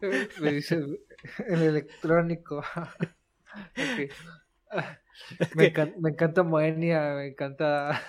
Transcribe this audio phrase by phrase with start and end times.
[0.40, 0.96] me dicen
[1.48, 2.62] el electrónico.
[5.54, 5.66] Me,
[6.08, 8.00] encanta, Moenia, me encanta.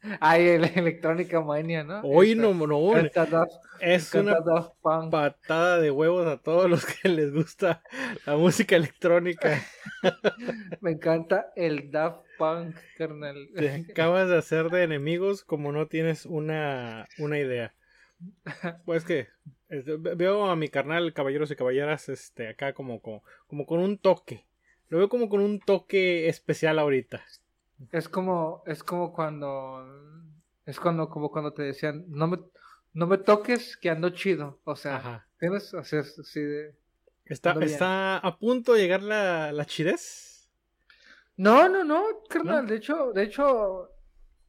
[0.20, 2.00] Ay, la electrónica Moenia, ¿no?
[2.02, 2.92] Hoy no, no.
[3.80, 4.36] es una
[5.10, 7.82] patada de huevos a todos los que les gusta
[8.26, 9.62] la música electrónica.
[10.80, 13.48] me encanta el Daft Punk, carnal.
[13.54, 17.74] Te acabas de hacer de enemigos como no tienes una, una idea.
[18.84, 19.28] Pues que
[19.68, 24.46] veo a mi carnal, caballeros y caballeras, este, acá como, como, como con un toque
[24.94, 27.20] lo veo como con un toque especial ahorita.
[27.90, 29.84] Es como, es como cuando,
[30.66, 32.38] es cuando, como cuando te decían, no me,
[32.92, 34.60] no me toques que ando chido.
[34.62, 36.76] O sea, tienes, o sea, así de...
[37.24, 40.48] ¿Está, ¿Está a punto de llegar la, la chidez?
[41.36, 43.90] No, no, no, carnal, de hecho, de hecho...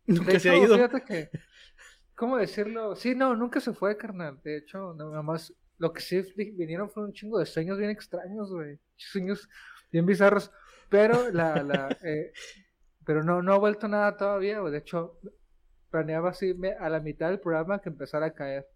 [0.05, 0.75] Nunca se ha ido.
[0.75, 1.29] Fíjate que,
[2.13, 2.95] ¿cómo decirlo?
[2.95, 4.39] Sí, no, nunca se fue, carnal.
[4.43, 8.51] De hecho, nada más, lo que sí vinieron fue un chingo de sueños bien extraños,
[8.51, 8.77] güey.
[8.95, 9.49] Sueños
[9.95, 10.51] bien bizarros.
[10.89, 12.33] Pero la, la eh,
[13.05, 15.19] pero no, no ha vuelto nada todavía, de hecho,
[15.89, 18.67] planeaba así a la mitad del programa que empezara a caer.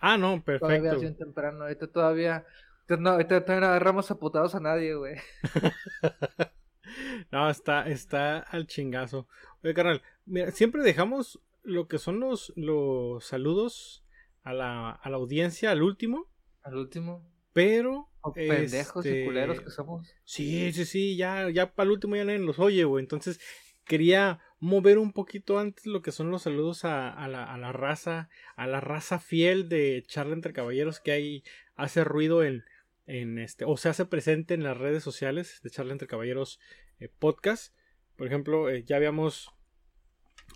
[0.00, 0.68] Ah, no, perfecto.
[0.68, 2.46] Todavía bien temprano, ahorita todavía,
[2.88, 5.16] no, ahorita todavía no agarramos a putados a nadie, güey.
[7.30, 9.28] no, está, está al chingazo.
[9.62, 14.02] Oye, carnal, mira, siempre dejamos lo que son los, los saludos
[14.44, 16.26] a la, a la audiencia al último.
[16.62, 17.31] Al último.
[17.52, 18.08] Pero.
[18.34, 20.14] pendejos y culeros este, que somos.
[20.24, 23.02] Sí, sí, sí, ya, ya para el último ya nadie los oye, güey.
[23.02, 23.40] Entonces,
[23.84, 27.72] quería mover un poquito antes lo que son los saludos a, a, la, a la
[27.72, 31.42] raza, a la raza fiel de Charla entre Caballeros que ahí
[31.74, 32.64] hace ruido en,
[33.06, 36.60] en este, o se hace presente en las redes sociales de Charla entre Caballeros
[37.00, 37.74] eh, podcast.
[38.16, 39.50] Por ejemplo, eh, ya habíamos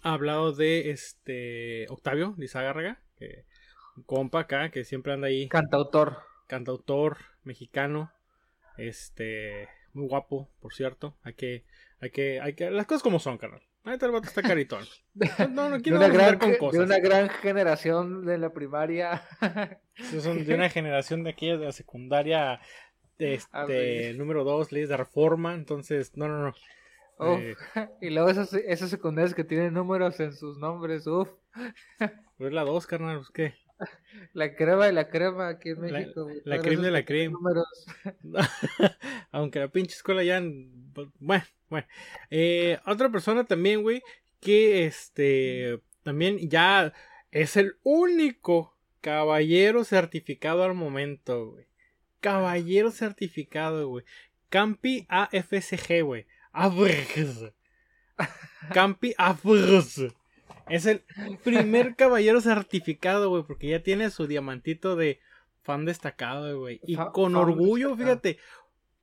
[0.03, 3.45] hablado de este Octavio Lizagárraga, que
[4.05, 5.49] compa acá, que siempre anda ahí.
[5.49, 8.13] Cantautor cantautor mexicano,
[8.77, 11.17] este, muy guapo, por cierto.
[11.23, 11.65] Hay que,
[12.01, 13.63] hay que, hay que, las cosas como son, carnal.
[13.85, 14.85] Ahorita el vato está caritón.
[15.51, 16.79] No, no quiero de una, gran, con cosas.
[16.79, 19.23] de una gran generación de la primaria.
[20.21, 22.61] Son de una generación de aquí, de la secundaria,
[23.19, 25.55] este, número 2, leyes de reforma.
[25.55, 26.43] Entonces, no, no,
[27.19, 27.39] no.
[27.39, 27.55] Eh,
[28.03, 31.31] y luego esas, esas secundarias que tienen números en sus nombres, uff.
[32.37, 33.55] Pues la 2, carnal, pues qué.
[34.33, 36.29] La crema de la crema aquí en México.
[36.45, 37.39] La, crema de la crema.
[39.33, 40.43] Aunque la pinche escuela ya.
[40.95, 41.87] Pues, bueno, bueno.
[42.31, 44.03] Eh, otra persona también, güey,
[44.41, 45.81] que este.
[46.03, 46.93] También ya
[47.31, 51.67] es el único caballero certificado al momento, güey.
[52.21, 54.05] Caballero certificado, güey.
[54.49, 56.27] Campi AFSG, güey.
[58.73, 60.15] Campi AFSG.
[60.69, 61.03] Es el
[61.45, 65.21] primer caballero certificado, güey, porque ya tiene su diamantito de
[65.63, 66.81] fan destacado, güey.
[66.85, 68.39] Y con orgullo, fíjate,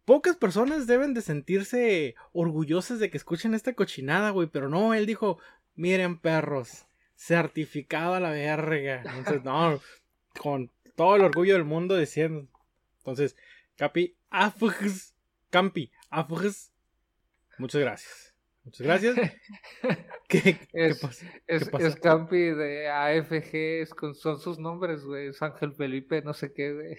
[0.05, 5.05] pocas personas deben de sentirse orgullosas de que escuchen esta cochinada, güey, pero no, él
[5.05, 5.39] dijo,
[5.75, 6.85] miren perros,
[7.15, 9.03] certificado a la verga.
[9.05, 9.79] Entonces, no,
[10.39, 12.47] con todo el orgullo del mundo diciendo.
[12.99, 13.35] Entonces,
[13.75, 15.13] Capi, afgs,
[15.49, 16.71] Campi, afgs,
[17.57, 18.32] muchas gracias.
[18.63, 19.15] Muchas gracias.
[20.29, 21.25] ¿Qué, es, pasa?
[21.47, 25.27] Es, Campi de AFG, son sus nombres, güey.
[25.27, 26.97] Es Ángel Felipe, no sé qué, güey.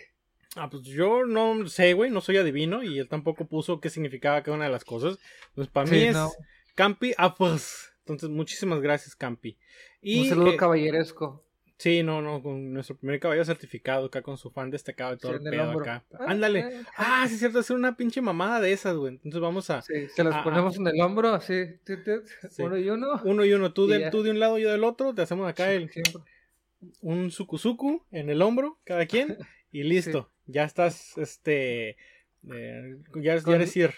[0.56, 4.42] Ah, pues yo no sé, güey, no soy adivino y él tampoco puso qué significaba
[4.42, 5.18] cada una de las cosas.
[5.48, 6.16] Entonces, para mí es
[6.74, 7.92] Campi Afos.
[8.00, 9.56] Entonces, muchísimas gracias, Campi.
[10.00, 11.43] Y, Un saludo caballeresco.
[11.76, 15.34] Sí, no, no, con nuestro primer caballo certificado acá con su fan destacado y todo
[15.34, 16.04] el pedo acá.
[16.12, 16.60] Ah, Ándale.
[16.60, 19.14] Eh, ah, sí, es cierto, es una pinche mamada de esas, güey.
[19.14, 19.82] Entonces vamos a.
[19.82, 21.64] Sí, se las ponemos en el hombro, así.
[22.58, 23.20] Uno y uno.
[23.24, 23.72] Uno y uno.
[23.72, 25.14] Tú, de, tú de un lado, yo del otro.
[25.14, 25.90] Te hacemos acá el.
[27.00, 29.36] Un sukusuku en el hombro, cada quien.
[29.72, 30.30] Y listo.
[30.46, 31.96] Ya estás, este.
[32.48, 33.90] Eh, ya, ya eres ir.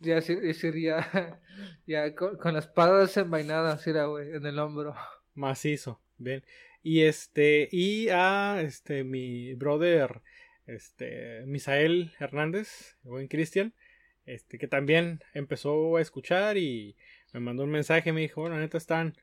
[0.00, 1.40] Ya decir, ya.
[1.86, 4.94] Ya con, con la espada desenvainada, así era, güey, en el hombro.
[5.34, 6.00] Macizo.
[6.18, 6.42] Bien.
[6.88, 10.22] Y este, y a este, mi brother,
[10.68, 13.74] este, Misael Hernández, buen Cristian,
[14.24, 16.96] este, que también empezó a escuchar y
[17.32, 19.16] me mandó un mensaje, me dijo, bueno, neta están,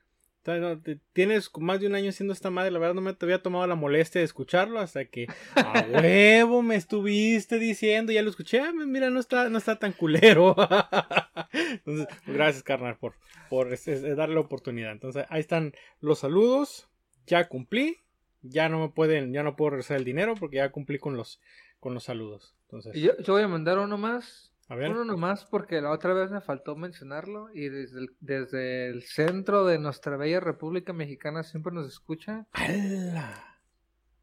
[1.14, 3.66] tienes más de un año haciendo esta madre, la verdad no me te había tomado
[3.66, 8.74] la molestia de escucharlo hasta que a huevo me estuviste diciendo, ya lo escuché, ah,
[8.74, 10.54] mira, no está, no está tan culero.
[11.54, 13.14] Entonces, gracias carnal por,
[13.50, 14.92] por darle la oportunidad.
[14.92, 16.90] Entonces, ahí están los saludos,
[17.26, 17.98] ya cumplí,
[18.42, 21.40] ya no me pueden, ya no puedo regresar el dinero porque ya cumplí con los,
[21.80, 22.56] con los saludos.
[22.64, 26.42] Entonces, yo, yo voy a mandar uno más uno nomás porque la otra vez me
[26.42, 31.88] faltó mencionarlo y desde el, desde el centro de nuestra bella República Mexicana siempre nos
[31.88, 32.48] escucha.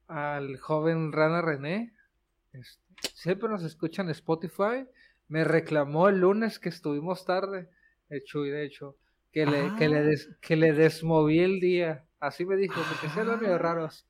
[0.08, 1.92] Al joven Rana René.
[2.52, 4.86] Este, siempre nos escucha en Spotify.
[5.28, 7.68] Me reclamó el lunes que estuvimos tarde.
[8.08, 8.96] Hecho y de hecho.
[9.30, 10.36] Que le, que, le ah.
[10.40, 12.04] que le desmoví el día.
[12.20, 14.06] Así me dijo, porque se lo medio raros.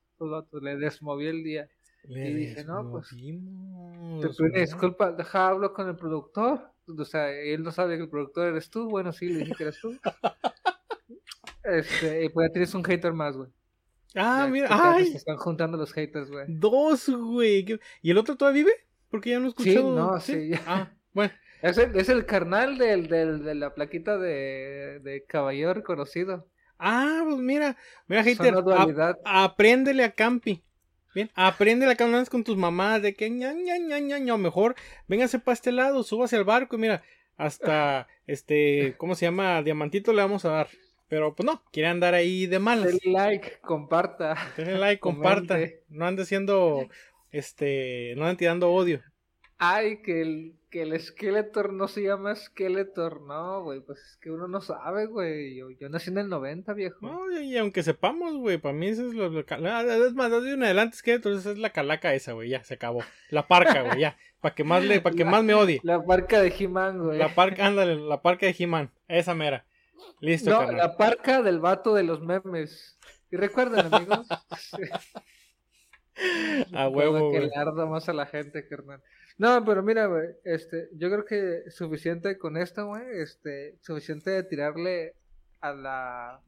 [0.61, 1.69] Le desmoví el día
[2.09, 3.09] y dije, no, pues.
[3.11, 6.71] Te pido disculpa, deja hablo con el productor.
[6.87, 8.89] O sea, él no sabe que el productor eres tú.
[8.89, 9.97] Bueno, sí, le dije que eres tú.
[11.65, 13.49] este, y pues ya tienes un hater más, güey.
[14.17, 15.07] Ah, mira, ay.
[15.07, 16.47] Se están juntando los haters, güey.
[16.49, 17.65] Dos, güey.
[18.03, 18.75] ¿Y el otro todavía vive?
[19.09, 19.77] Porque ya no he escuchado.
[19.77, 20.61] Sí, no, sí.
[20.67, 21.33] Ah, bueno.
[21.63, 26.49] Es el, es el carnal del, del, de la plaquita de, de caballero reconocido.
[26.83, 28.55] Ah, pues mira, mira, hater,
[29.25, 30.63] apréndele a Campi.
[31.15, 34.77] Bien, aprende la caminata con tus mamás de que ña, ña, ña, ña, ña, mejor
[35.09, 37.03] véngase para este lado, súbase al barco y mira,
[37.37, 39.63] hasta este, ¿cómo se llama?
[39.63, 40.69] Diamantito le vamos a dar.
[41.09, 42.87] Pero pues no, quiere andar ahí de malas.
[42.87, 44.37] Denle like, comparta.
[44.57, 45.59] Denle like, comparta.
[45.89, 46.89] No ande siendo,
[47.33, 49.03] este, no ande tirando odio.
[49.59, 54.31] Ay, que el, que el Skeletor no se llama Skeletor, no, güey, pues es que
[54.31, 55.57] uno no sabe, güey.
[55.57, 57.07] Yo, yo nací en el 90, viejo.
[57.07, 60.55] No, y, aunque sepamos, güey, para mí eso es lo, lo ah, es más, de
[60.55, 63.03] un adelante Skeletor, esa es la calaca esa, güey, ya, se acabó.
[63.31, 65.81] La parca, güey, ya, para que más le, para que más me odie.
[65.83, 67.19] La parca de He-Man, güey.
[67.19, 69.65] La parca, ándale, la parca de He-Man, esa mera.
[70.21, 72.97] Listo, No, la parca del vato de los memes.
[73.31, 74.27] Y recuerden, amigos.
[76.75, 79.03] a huevo, Que le arda más a la gente, carnal.
[79.41, 84.43] No, pero mira, güey, este, yo creo que suficiente con esto, güey, este, suficiente de
[84.43, 85.15] tirarle
[85.63, 86.43] a la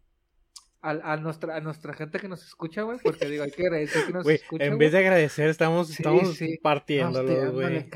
[0.83, 4.13] a, nuestra a nuestra gente que nos escucha, güey, porque digo, hay que agradecer que
[4.13, 4.67] nos escucha.
[4.67, 7.89] En vez de agradecer, estamos, estamos partiéndolo, güey.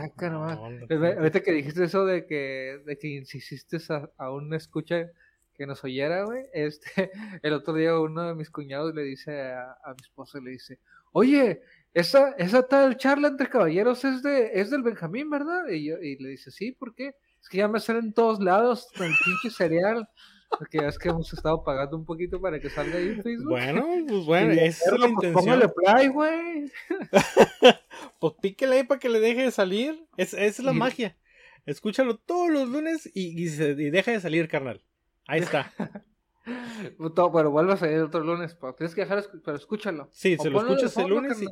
[0.89, 5.11] ahorita que dijiste eso de que, de que insististe a, a un escucha
[5.53, 7.11] que nos oyera, güey, este,
[7.43, 10.79] el otro día uno de mis cuñados le dice a, a mi esposa, le dice,
[11.13, 11.61] oye,
[11.97, 15.67] esa, esa tal charla entre caballeros es de es del Benjamín, ¿verdad?
[15.69, 17.15] Y, yo, y le dice, sí, ¿por qué?
[17.41, 20.07] Es que ya me salen en todos lados con el pinche cereal.
[20.51, 23.49] Porque es que hemos estado pagando un poquito para que salga ahí en Facebook.
[23.49, 25.35] Bueno, pues bueno, esa es la pues, intención.
[25.35, 26.73] Póngale play, güey.
[28.21, 30.07] pues píquele ahí para que le deje de salir.
[30.19, 31.17] Es, esa es la magia.
[31.65, 34.83] Escúchalo todos los lunes y, y, se, y deja de salir, carnal.
[35.27, 35.73] Ahí está.
[36.47, 40.09] Pero vuelve a salir otro lunes, pero tienes que dejar, pero escúchalo.
[40.13, 41.43] Sí, se lo escuchas el lunes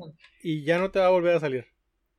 [0.43, 1.67] y, ya no te va a volver a salir.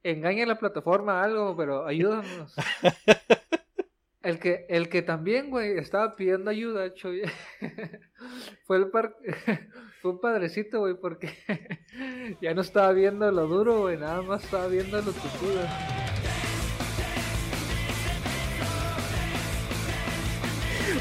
[0.03, 2.53] Engaña la plataforma algo, pero ayúdanos.
[4.23, 7.09] el que, el que también, güey, estaba pidiendo ayuda, hecho,
[8.67, 9.15] fue el par...
[10.01, 11.33] fue un padrecito, güey, porque
[12.41, 15.61] ya no estaba viendo lo duro, güey, nada más estaba viendo lo tutudo.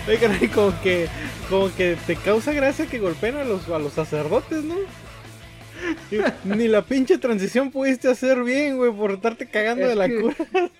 [0.07, 1.09] Oigan, como que
[1.49, 4.77] como que te causa gracia que golpeen a los, a los sacerdotes, ¿no?
[6.45, 10.37] Ni la pinche transición pudiste hacer bien, güey, por estarte cagando de la cura.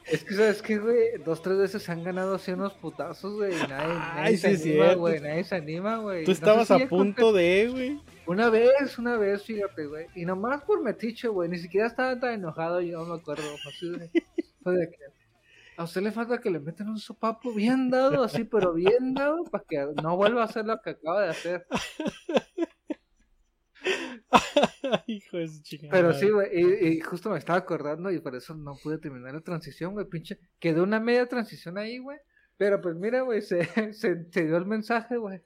[0.07, 1.19] Es que, ¿sabes qué, güey?
[1.25, 3.53] Dos, tres veces se han ganado así unos putazos, güey.
[3.69, 5.21] Nadie, nadie se anima, güey.
[5.21, 6.25] Nadie se anima, güey.
[6.25, 8.01] Tú estabas a punto de, güey.
[8.27, 10.07] Una vez, una vez, fíjate, güey.
[10.15, 11.49] Y nomás por metiche, güey.
[11.49, 13.45] Ni siquiera estaba tan enojado, yo no me acuerdo.
[13.69, 13.93] Así
[14.63, 14.97] fue de que
[15.77, 19.45] a usted le falta que le metan un sopapo bien dado, así, pero bien dado,
[19.45, 21.67] para que no vuelva a hacer lo que acaba de hacer.
[25.07, 25.89] Hijo de chica.
[25.91, 29.41] Pero sí, güey, y, justo me estaba acordando y por eso no pude terminar la
[29.41, 30.39] transición, güey, pinche.
[30.59, 32.19] Quedó una media transición ahí, güey.
[32.57, 35.41] Pero pues mira, güey, se, se, dio el mensaje, güey.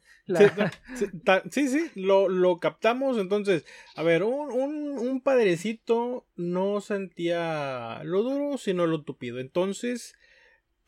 [1.50, 3.16] Sí, sí, lo, lo, captamos.
[3.16, 3.64] Entonces,
[3.96, 9.38] a ver, un, un, un, padrecito no sentía lo duro, sino lo tupido.
[9.38, 10.17] Entonces,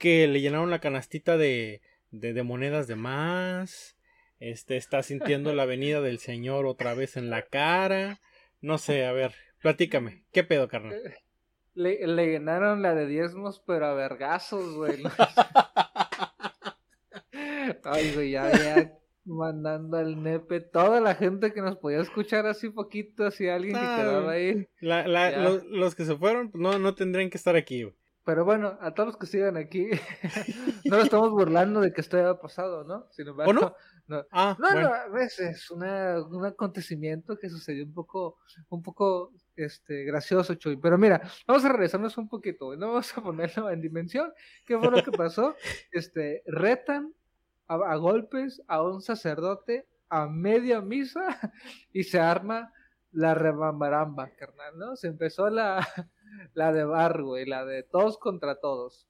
[0.00, 3.96] que le llenaron la canastita de, de, de monedas de más.
[4.40, 8.18] Este está sintiendo la venida del Señor otra vez en la cara.
[8.62, 10.24] No sé, a ver, platícame.
[10.32, 10.98] ¿Qué pedo, carnal?
[11.74, 15.02] Le, le llenaron la de diezmos, pero a vergazos, güey.
[17.84, 22.70] Ay, güey, ya, ya mandando al nepe toda la gente que nos podía escuchar así
[22.70, 24.66] poquito, si alguien que quedaba ahí.
[24.80, 27.94] los, que se fueron, pues, no, no tendrían que estar aquí, güey.
[28.24, 29.88] Pero bueno, a todos los que sigan aquí,
[30.84, 33.06] no lo estamos burlando de que esto haya pasado, ¿no?
[33.10, 33.74] Sin embargo, ¿O no?
[34.06, 34.88] no, Ah, no, bueno.
[34.88, 40.54] no, a veces es una, un acontecimiento que sucedió un poco, un poco este, gracioso,
[40.54, 40.76] Chuy.
[40.76, 44.32] Pero mira, vamos a regresarnos un poquito, no vamos a ponerlo en dimensión.
[44.66, 45.54] ¿Qué fue lo que pasó?
[45.92, 47.12] Este, retan
[47.66, 51.20] a, a golpes a un sacerdote a media misa
[51.92, 52.72] y se arma
[53.12, 54.96] la rebambaramba, carnal, ¿no?
[54.96, 55.86] Se empezó la,
[56.54, 59.06] la de bar, güey, la de todos contra todos.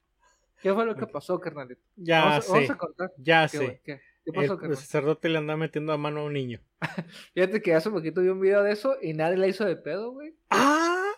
[0.62, 1.80] ¿Qué fue lo que pasó, carnalito?
[1.96, 3.12] Ya vamos, sé, vamos a contar.
[3.16, 3.80] ya ¿Qué, sé.
[3.84, 4.00] ¿Qué?
[4.24, 4.76] ¿Qué El, pasó, el carnal?
[4.76, 6.60] sacerdote le anda metiendo a mano a un niño.
[7.34, 10.12] Fíjate que hace poquito vi un video de eso y nadie le hizo de pedo,
[10.12, 10.34] güey.
[10.50, 11.12] ¡Ah!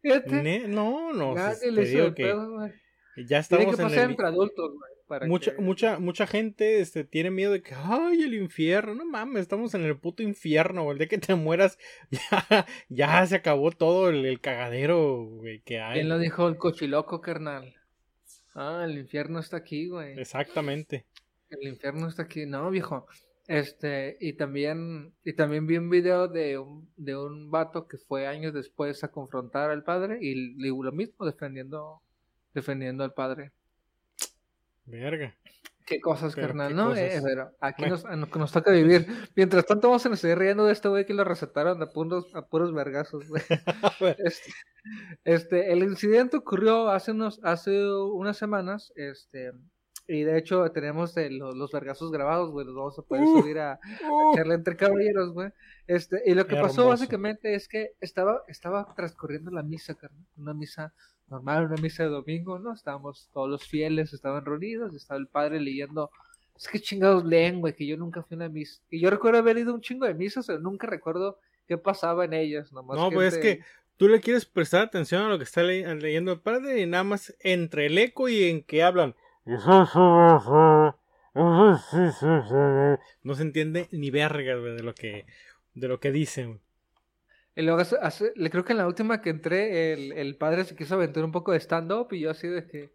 [0.00, 0.42] Fíjate.
[0.42, 1.34] Ne- no, no.
[1.34, 2.72] nadie te le hizo de que pedo, güey.
[3.18, 4.10] ya Tiene estamos que en pasar el...
[4.10, 4.91] entre adultos, güey.
[5.12, 9.04] Para Mucha, que- mucha, mucha gente este, tiene miedo de que, ay, el infierno, no
[9.04, 11.76] mames, estamos en el puto infierno, güey, el día que te mueras,
[12.10, 15.96] ya, ya se acabó todo el, el cagadero, güey, que hay.
[15.96, 17.74] ¿Quién lo dijo el cochiloco, carnal?
[18.54, 20.18] Ah, el infierno está aquí, güey.
[20.18, 21.04] Exactamente.
[21.50, 22.46] El infierno está aquí.
[22.46, 23.06] No, viejo.
[23.48, 28.26] Este, y también, y también vi un video de un, de un vato que fue
[28.26, 32.00] años después a confrontar al padre y le digo lo mismo, defendiendo,
[32.54, 33.52] defendiendo al padre.
[34.84, 35.34] Verga.
[35.84, 36.84] Qué cosas, Pero carnal, qué ¿no?
[36.90, 36.98] cosas.
[37.02, 37.96] Eh, pero aquí Bueno.
[37.96, 39.06] nos, a- nos, nos toca vivir.
[39.34, 42.42] Mientras tanto vamos a seguir riendo de este güey que lo recetaron a puros, a
[42.46, 43.42] puros vergazos, güey.
[44.24, 44.52] Este,
[45.24, 49.52] este, el incidente ocurrió hace unos, hace unas semanas, este,
[50.08, 53.40] y de hecho tenemos de los, los vergazos grabados, güey, los vamos a poder Uh.
[53.40, 55.50] subir a Uh, charla entre caballeros, güey.
[55.86, 56.88] Este, y lo que pasó Hermoso.
[56.88, 60.94] básicamente es que estaba, estaba transcurriendo la misa, carnal, una misa
[61.28, 62.72] normal, una misa de domingo, ¿no?
[62.74, 66.10] Estábamos todos los fieles, estaban reunidos, estaba el padre leyendo.
[66.56, 68.80] Es que chingados leen, güey, que yo nunca fui a una misa.
[68.90, 72.24] Y yo recuerdo haber ido a un chingo de misas, pero nunca recuerdo qué pasaba
[72.24, 72.72] en ellas.
[72.72, 73.60] Nomás No, pues es que
[73.96, 77.04] tú le quieres prestar atención a lo que está le- leyendo el padre y nada
[77.04, 79.14] más entre el eco y en que hablan.
[83.22, 85.24] No se entiende ni verga, güey, de lo que,
[85.74, 86.60] de lo que dicen.
[87.54, 90.64] Y luego hace- hace- le creo que en la última que entré, el, el padre
[90.64, 92.92] se quiso aventar un poco de stand-up y yo así de que.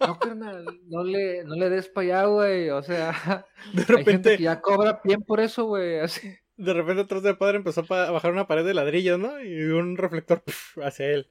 [0.00, 2.68] No, carnal, no le, no le des para allá, güey.
[2.70, 3.12] O sea,
[3.72, 6.00] De hay gente repente, que ya cobra bien por eso, güey.
[6.00, 6.30] Así.
[6.56, 9.40] de repente atrás del padre empezó a bajar una pared de ladrillos, ¿no?
[9.42, 10.42] Y un reflector
[10.82, 11.30] hacia él.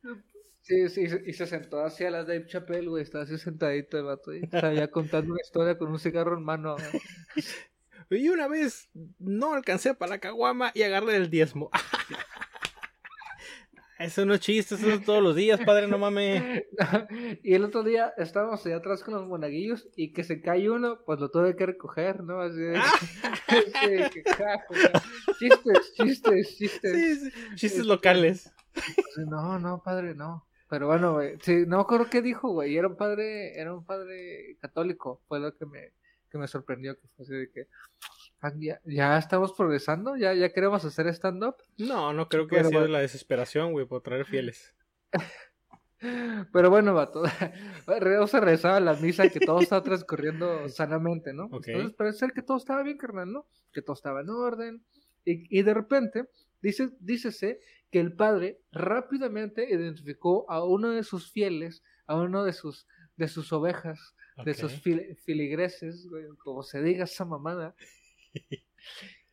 [0.61, 3.03] Sí, sí, y se- sentó hacia la Dave Chappelle, güey.
[3.03, 4.33] Estaba así sentadito el vato.
[4.33, 6.75] Y estaba ya contando una historia con un cigarro en mano.
[8.09, 11.69] Y una vez no alcancé para la caguama y agarré el diezmo.
[13.99, 16.65] Eso no es chiste, eso es todos los días, padre, no mames.
[17.43, 20.99] y el otro día estábamos allá atrás con los monaguillos y que se cae uno,
[21.03, 22.41] pues lo tuve que recoger, ¿no?
[22.41, 22.75] Así de
[23.49, 24.73] sí, que cajo.
[25.39, 26.93] Chistes, chistes, chistes.
[26.93, 28.53] Sí, sí, Chistes locales.
[29.15, 30.47] Sí, No, no, padre, no.
[30.69, 32.77] Pero bueno, güey, sí, no me acuerdo qué dijo, güey.
[32.77, 35.93] Era un padre, era un padre católico, fue lo que me,
[36.29, 38.07] que me sorprendió, que fue así de que ah,
[38.59, 41.55] ya, ya estamos progresando, ya, ya queremos hacer stand-up.
[41.77, 42.93] No, no creo que Pero haya sido bueno.
[42.93, 44.75] la desesperación, güey, por traer fieles.
[46.53, 47.23] Pero bueno, vato,
[47.87, 51.45] vamos a regresar a la misa que todo estaba transcurriendo sanamente, ¿no?
[51.45, 53.47] Entonces parece ser que todo estaba bien, carnal, ¿no?
[53.73, 54.83] Que todo estaba en orden.
[55.25, 56.25] Y, y de repente,
[56.61, 62.53] dice, dícese que el padre rápidamente identificó a uno de sus fieles, a uno de
[62.53, 64.13] sus, de sus ovejas,
[64.45, 66.07] de sus fil- filigreses,
[66.43, 67.73] como se diga esa mamada,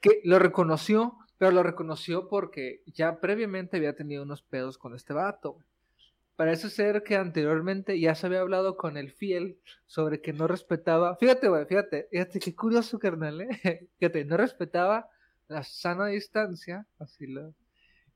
[0.01, 5.13] que lo reconoció, pero lo reconoció porque ya previamente había tenido unos pedos con este
[5.13, 5.59] vato.
[6.37, 11.17] Parece ser que anteriormente ya se había hablado con el fiel sobre que no respetaba.
[11.17, 13.49] Fíjate, güey, fíjate, fíjate qué curioso, carnal, ¿eh?
[13.99, 15.09] Fíjate, no respetaba
[15.47, 17.55] la sana distancia, así lo.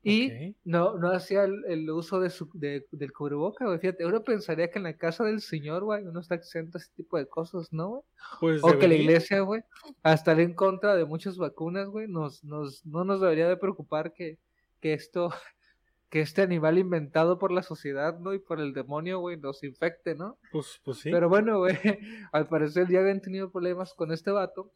[0.01, 3.79] Y no, no hacía el, el uso de su, de- del cubreboca, güey.
[3.79, 6.91] Fíjate, uno pensaría que en la casa del Señor, güey, uno está exento a ese
[6.95, 8.01] tipo de cosas, ¿no, güey?
[8.39, 9.61] Pues O que la iglesia, güey,
[10.03, 14.13] a estar en contra de muchas vacunas, güey, nos, nos, no nos debería de preocupar
[14.13, 14.37] que,
[14.79, 15.31] que esto,
[16.09, 18.33] que este animal inventado por la sociedad, ¿no?
[18.33, 20.37] Y por el demonio, güey, nos infecte, ¿no?
[20.53, 21.11] Pues, pues sí.
[21.11, 21.75] Pero bueno, güey,
[22.31, 24.71] al parecer ya habían tenido problemas con este vato.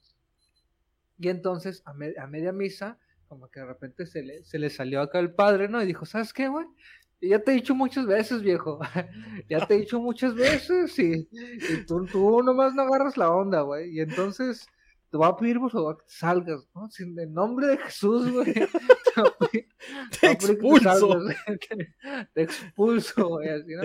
[1.18, 4.70] Y entonces, a, me- a media misa, como que de repente se le, se le
[4.70, 5.82] salió acá el padre, ¿no?
[5.82, 6.66] Y dijo, ¿sabes qué, güey?
[7.22, 8.80] Ya te he dicho muchas veces, viejo.
[9.50, 13.62] ya te he dicho muchas veces y, y tú, tú nomás no agarras la onda,
[13.62, 13.96] güey.
[13.96, 14.68] Y entonces
[15.14, 16.90] te voy a pedir, por favor, que te salgas, ¿no?
[16.90, 18.54] Sin el nombre de Jesús, güey.
[19.14, 19.22] te
[20.10, 21.20] Te te expulso.
[22.34, 23.84] te expulso, güey, así, ¿no?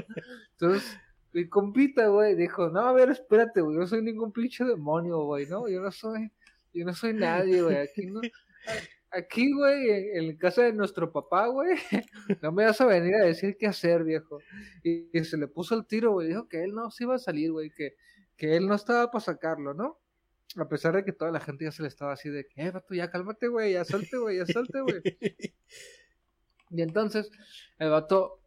[0.52, 0.98] Entonces,
[1.32, 5.24] mi compita, güey, dijo, no, a ver, espérate, güey, yo no soy ningún pinche demonio,
[5.24, 5.68] güey, ¿no?
[5.68, 6.32] Yo no soy,
[6.72, 8.20] yo no soy nadie, güey, aquí no...
[9.10, 11.76] aquí, güey, en, en casa de nuestro papá, güey,
[12.42, 14.38] no me vas a venir a decir qué hacer, viejo.
[14.82, 17.18] Y, y se le puso el tiro, güey, dijo que él no se iba a
[17.18, 17.96] salir, güey, que,
[18.36, 19.98] que él no estaba para sacarlo, ¿no?
[20.56, 22.70] A pesar de que toda la gente ya se le estaba así de que, eh,
[22.70, 25.02] vato, ya cálmate, güey, ya salte, güey, ya salte, güey.
[26.70, 27.30] Y entonces
[27.78, 28.42] el vato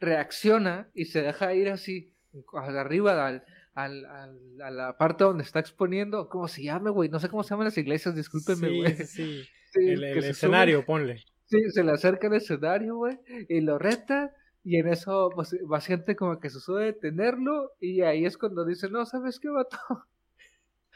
[0.00, 2.12] reacciona y se deja ir así,
[2.52, 3.44] arriba al,
[3.74, 7.08] al, al- a la parte donde está exponiendo, ¿cómo se llama, güey?
[7.08, 8.96] No sé cómo se llaman las iglesias, discúlpenme, güey.
[8.96, 9.42] sí, sí.
[9.42, 11.24] Sí, El, el sube, escenario, ponle.
[11.46, 14.34] sí, se le acerca al escenario, güey, y lo reta,
[14.64, 18.64] y en eso pues, va gente como que se sube detenerlo, y ahí es cuando
[18.64, 19.78] dice, no, ¿sabes qué, vato?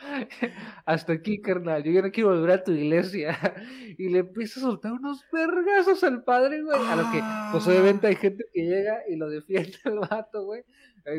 [0.87, 3.39] Hasta aquí, carnal, yo ya no quiero volver a tu iglesia.
[3.99, 6.81] Y le empieza a soltar unos vergazos al padre, güey.
[6.81, 10.65] A lo que, pues obviamente hay gente que llega y lo defiende al vato, güey.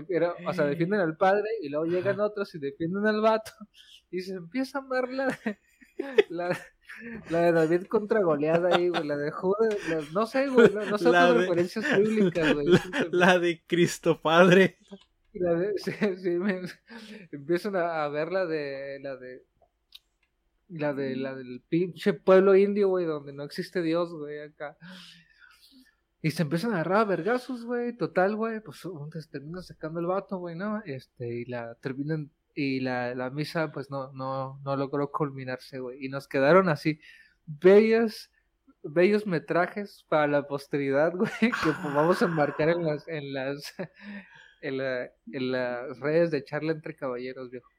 [0.08, 3.52] Pero, o sea, defienden al padre y luego llegan otros y defienden al vato.
[4.10, 5.38] Y se empieza a amar la,
[6.30, 6.58] la,
[7.30, 9.06] la de David contra goleada ahí, güey.
[9.06, 10.72] La de Judas, la- no sé, güey.
[10.74, 12.66] No, no sé otras de- referencias bíblicas, güey.
[12.68, 14.78] La, la de Cristo Padre.
[15.34, 16.62] La de- sí, sí, me-
[17.32, 19.46] empiezan a, ver la de la de
[20.70, 24.78] la de la del pinche pueblo indio, güey, donde no existe Dios, güey, acá.
[26.22, 30.06] Y se empiezan a agarrar a vergazos, güey, total, güey, pues entonces termina sacando el
[30.06, 30.82] vato, güey, ¿no?
[30.86, 36.06] Este, y la terminan y la, la misa pues no no no logró culminarse, güey,
[36.06, 37.00] y nos quedaron así
[37.46, 38.30] bellas
[38.84, 43.74] bellos metrajes para la posteridad, güey, que pues, vamos a enmarcar en las en las
[44.62, 47.70] en, la- en las redes de charla entre caballeros, viejo.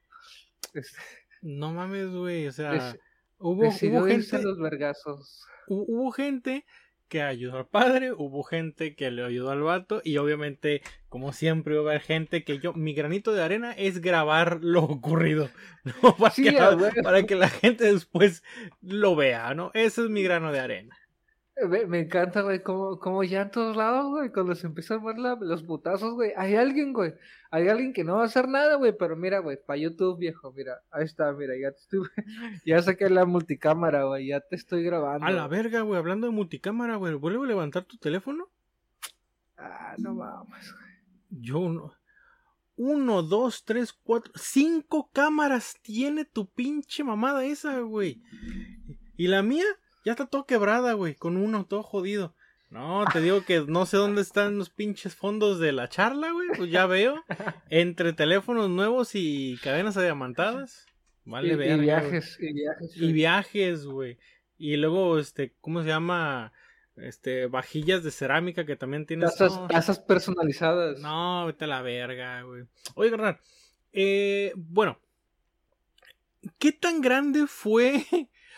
[0.73, 0.97] Este,
[1.41, 2.47] No mames, güey.
[2.47, 2.99] O sea, Dec-
[3.37, 4.43] hubo, hubo irse a gente.
[4.43, 5.43] los vergazos.
[5.67, 6.65] hu- Hubo gente
[7.07, 11.75] que ayudó al padre, hubo gente que le ayudó al vato y obviamente, como siempre,
[11.75, 15.49] va a haber gente que yo, mi granito de arena es grabar lo ocurrido,
[15.83, 16.15] ¿no?
[16.17, 18.43] Para, Sí, que, para que la gente después
[18.81, 19.71] lo vea, ¿no?
[19.73, 20.97] Ese es mi grano de arena.
[21.69, 25.05] Me, me encanta, güey, como, como ya en todos lados, güey, cuando se empiezan a
[25.05, 27.13] ver la- los putazos, güey, hay alguien, güey,
[27.49, 30.51] hay alguien que no va a hacer nada, güey, pero mira, güey, para YouTube, viejo,
[30.51, 32.01] mira, ahí está, mira, ya te estoy,
[32.65, 35.25] ya saqué la multicámara, güey, ya te estoy grabando.
[35.25, 38.49] A la verga, güey, hablando de multicámara, güey, ¿vuelve a levantar tu teléfono?
[39.57, 41.41] Ah, no mames, güey.
[41.41, 41.93] Yo uno.
[42.75, 48.21] Uno, dos, tres, cuatro, cinco cámaras tiene tu pinche mamada esa, güey.
[49.15, 49.63] Y la mía
[50.05, 52.33] ya está todo quebrada, güey, con uno todo jodido.
[52.69, 56.47] No, te digo que no sé dónde están los pinches fondos de la charla, güey.
[56.57, 57.23] Pues ya veo.
[57.69, 60.85] Entre teléfonos nuevos y cadenas diamantadas.
[61.25, 62.95] Vale, y, y verga, viajes, y viajes.
[62.95, 63.13] Y güey.
[63.13, 64.17] viajes, güey.
[64.57, 66.53] Y luego, este, ¿cómo se llama?
[66.97, 69.31] Este, vajillas de cerámica que también tienes.
[69.35, 70.99] Tazas, No, tazas personalizadas.
[70.99, 72.63] no, vete a la verga, güey.
[72.95, 73.39] Oye, carnal.
[73.93, 74.99] Eh, bueno.
[76.59, 78.05] ¿Qué tan grande fue?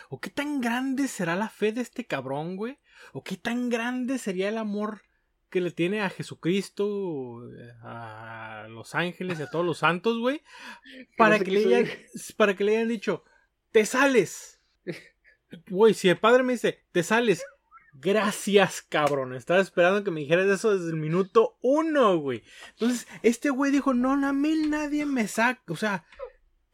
[0.09, 2.79] ¿O qué tan grande será la fe de este cabrón, güey?
[3.13, 5.01] ¿O qué tan grande sería el amor
[5.49, 7.41] que le tiene a Jesucristo,
[7.83, 10.43] a los ángeles y a todos los santos, güey?
[11.17, 11.91] Para no sé que, qué le hayan,
[12.37, 13.23] para que le hayan dicho,
[13.71, 14.61] te sales.
[15.69, 17.41] Güey, si el padre me dice, te sales.
[17.93, 19.33] Gracias, cabrón.
[19.33, 22.43] Estaba esperando que me dijeras eso desde el minuto uno, güey.
[22.71, 25.61] Entonces, este güey dijo, no, no, a mí nadie me saca.
[25.67, 26.05] O sea,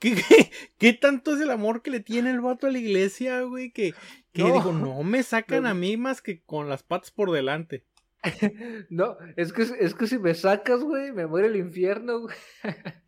[0.03, 3.41] ¿qué, qué, qué tanto es el amor que le tiene el vato a la iglesia,
[3.41, 3.71] güey?
[3.71, 3.93] Que,
[4.33, 4.53] que No.
[4.53, 5.69] dijo, no me sacan No.
[5.69, 7.85] a mí más que con las patas por delante.
[8.89, 12.35] No, es que, es que si me sacas, güey, me muere el infierno, güey.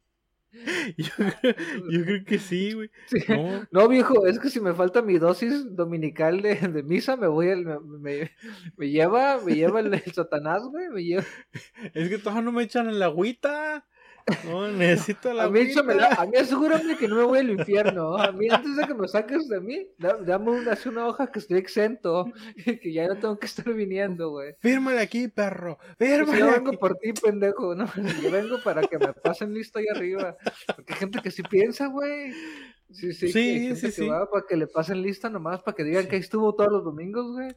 [0.98, 1.56] Yo, creo-
[1.92, 2.90] yo creo que sí, güey.
[3.08, 3.18] Sí.
[3.28, 7.28] No, No, viejo, es que si me falta mi dosis dominical de, de misa, me
[7.28, 8.32] voy al, me, me,
[8.78, 11.26] me lleva, me lleva el, el satanás, güey, me lleva.
[11.94, 13.86] es que todavía no me echan en la agüita.
[14.46, 18.18] No, necesito la A mí, échamela- a mí asegúrame que no me voy al infierno.
[18.18, 21.40] A mí, antes de que me saques de mí, da- dame una, una hoja que
[21.40, 22.26] estoy exento,
[22.64, 24.56] que ya no tengo que estar viniendo, güey.
[24.60, 25.78] Fírmale aquí, perro.
[26.00, 26.78] Fírmale yo vengo aquí.
[26.78, 27.86] por ti, pendejo, ¿no?
[28.24, 30.36] Yo vengo para que me pasen listo ahí arriba.
[30.76, 32.32] Porque hay gente que sí piensa, güey.
[32.92, 34.08] Sí, sí, Sí, que hay gente sí, que sí.
[34.08, 36.84] va para que le pasen lista nomás, para que digan que ahí estuvo todos los
[36.84, 37.50] domingos, güey.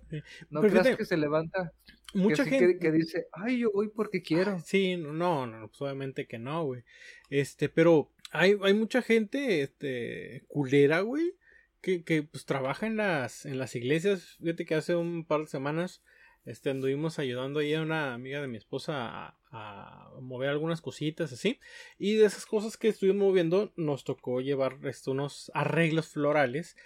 [0.51, 1.73] No Pero creas fíjate, que se levanta,
[2.13, 2.75] que, Mucha sí, gente.
[2.75, 4.59] que, que dice, ay, yo voy porque quiero.
[4.61, 6.83] Sí, no, no, pues obviamente que no, güey.
[7.31, 11.35] Este, pero hay, hay mucha gente, este, culera, güey,
[11.81, 14.37] que, que pues trabaja en las, en las iglesias.
[14.41, 16.03] Fíjate que hace un par de semanas,
[16.45, 21.33] este, anduvimos ayudando ahí a una amiga de mi esposa a, a mover algunas cositas
[21.33, 21.61] así.
[21.99, 26.77] Y de esas cosas que estuvimos moviendo, nos tocó llevar este, unos arreglos florales.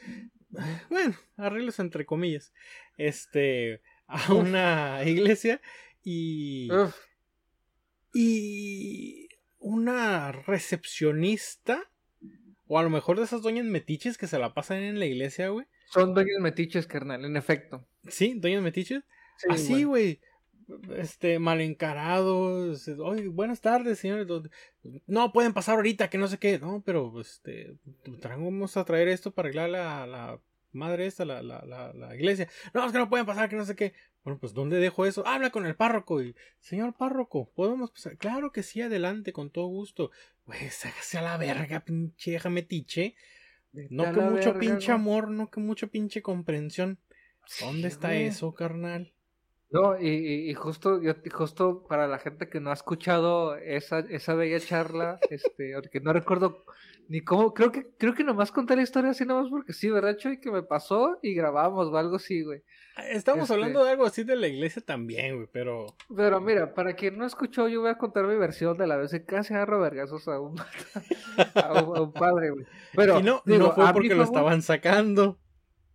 [0.90, 2.52] Bueno, arreglos entre comillas.
[2.98, 5.60] Este, a una iglesia
[6.02, 6.70] y...
[6.72, 6.94] Uf,
[8.14, 11.90] Y una recepcionista,
[12.66, 15.48] o a lo mejor de esas doñas metiches que se la pasan en la iglesia,
[15.48, 15.66] güey.
[15.86, 17.86] Son dueños metiches, carnal, en efecto.
[18.08, 19.02] Sí, dueños metiches.
[19.48, 20.20] Así, güey.
[20.96, 22.88] Este, mal encarados.
[22.88, 24.26] Oye, buenas tardes, señores.
[25.06, 26.58] No, pueden pasar ahorita, que no sé qué.
[26.58, 27.76] No, pero, este,
[28.22, 30.40] vamos a traer esto para arreglar la, la
[30.72, 32.48] madre esta, la, la, la, la, iglesia.
[32.74, 33.94] No, es que no pueden pasar, que no sé qué.
[34.24, 35.26] Bueno, pues, ¿dónde dejo eso?
[35.26, 36.22] Habla con el párroco.
[36.22, 38.16] Y, señor párroco, ¿podemos pasar?
[38.16, 40.10] Claro que sí, adelante, con todo gusto.
[40.44, 43.14] Pues, hágase a la verga, pinche, déjame tiche.
[43.72, 46.98] No que mucho pinche amor, no que mucho pinche comprensión.
[47.60, 49.12] ¿Dónde está eso, carnal?
[49.72, 54.34] No, y, y, justo, yo, justo para la gente que no ha escuchado esa, esa
[54.34, 56.64] bella charla, este, porque no recuerdo
[57.08, 60.16] ni cómo, creo que, creo que nomás conté la historia así nomás porque sí, ¿verdad,
[60.16, 60.40] Choy?
[60.40, 62.62] Que me pasó y grabamos o algo así, güey.
[63.10, 65.86] Estamos este hablando de algo así de la iglesia también, güey, pero...
[66.14, 69.10] Pero mira, para quien no escuchó, yo voy a contar mi versión de la vez
[69.10, 70.58] que casi agarro vergazos a un,
[71.54, 72.66] a un, padre, güey.
[72.94, 75.38] Pero, y no, no fue porque lo estaban sacando.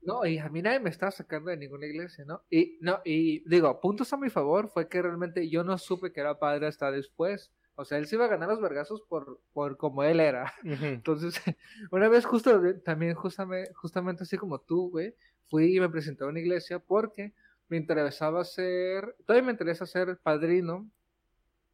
[0.07, 2.41] No, y a mí nadie me estaba sacando de ninguna iglesia, ¿no?
[2.49, 6.21] Y, no, y digo, puntos a mi favor fue que realmente yo no supe que
[6.21, 7.51] era padre hasta después.
[7.79, 10.51] O sea, él se iba a ganar los vergazos por, por como él era.
[10.63, 11.39] Entonces,
[11.91, 15.13] una vez justo, también justamente, justamente así como tú, güey,
[15.45, 17.33] fui y me presenté a una iglesia porque
[17.69, 20.89] me interesaba ser, todavía me interesa ser padrino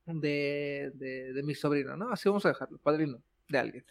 [0.05, 2.09] de, de, de mi sobrino, ¿no?
[2.11, 3.85] Así vamos a dejarlo, padrino de alguien,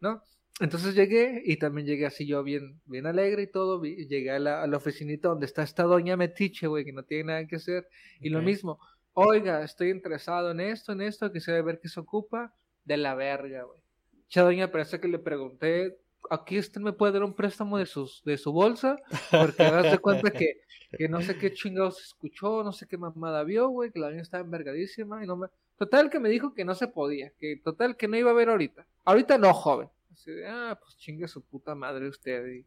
[0.00, 0.22] ¿no?
[0.60, 3.82] Entonces llegué y también llegué así yo bien, bien alegre y todo.
[3.82, 7.24] Llegué a la, a la oficinita donde está esta doña Metiche, güey, que no tiene
[7.24, 7.88] nada que hacer.
[8.20, 8.78] Y lo mismo,
[9.14, 12.52] oiga, estoy interesado en esto, en esto, quisiera ver qué se ocupa.
[12.84, 13.80] De la verga, güey.
[14.28, 15.96] Cha doña parece que le pregunté,
[16.28, 18.98] aquí usted me puede dar un préstamo de, sus, de su bolsa,
[19.30, 20.60] porque das cuenta que,
[20.98, 24.20] que no sé qué chingados escuchó, no sé qué mamada vio, güey, que la doña
[24.20, 25.48] estaba envergadísima y no me...
[25.78, 28.50] Total que me dijo que no se podía, que total que no iba a ver
[28.50, 28.86] ahorita.
[29.04, 29.88] Ahorita no, joven.
[30.12, 32.66] Así de, ah, pues chingue su puta madre usted y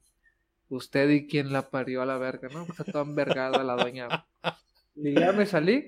[0.69, 2.63] usted y quien la parió a la verga, ¿no?
[2.63, 4.25] Está toda envergada la doña.
[4.95, 5.87] Y ya me salí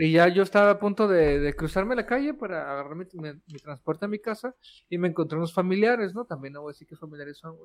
[0.00, 3.58] y ya yo estaba a punto de, de cruzarme la calle para agarrar mi, mi,
[3.58, 4.54] transporte a mi casa
[4.88, 6.24] y me encontré unos familiares, ¿no?
[6.24, 7.56] También no voy a decir qué familiares son.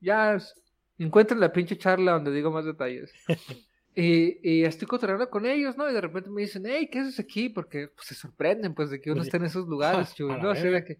[0.00, 0.36] Ya
[0.98, 3.12] encuentren la pinche charla donde digo más detalles.
[3.98, 5.88] Y, y estoy cotorreando con ellos, ¿no?
[5.88, 7.48] Y de repente me dicen, hey, ¿qué haces aquí?
[7.48, 10.50] Porque pues, se sorprenden, pues, de que uno esté en esos lugares, chulo, ¿no?
[10.50, 10.98] Así de que,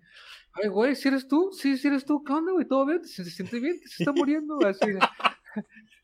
[0.54, 1.50] ay, güey, ¿si eres tú?
[1.52, 2.66] Sí, si eres tú, ¿qué onda, güey?
[2.66, 3.04] ¿Todo bien?
[3.04, 3.78] ¿Se, siente bien?
[3.78, 4.58] ¿Que se está muriendo?
[4.64, 4.86] Así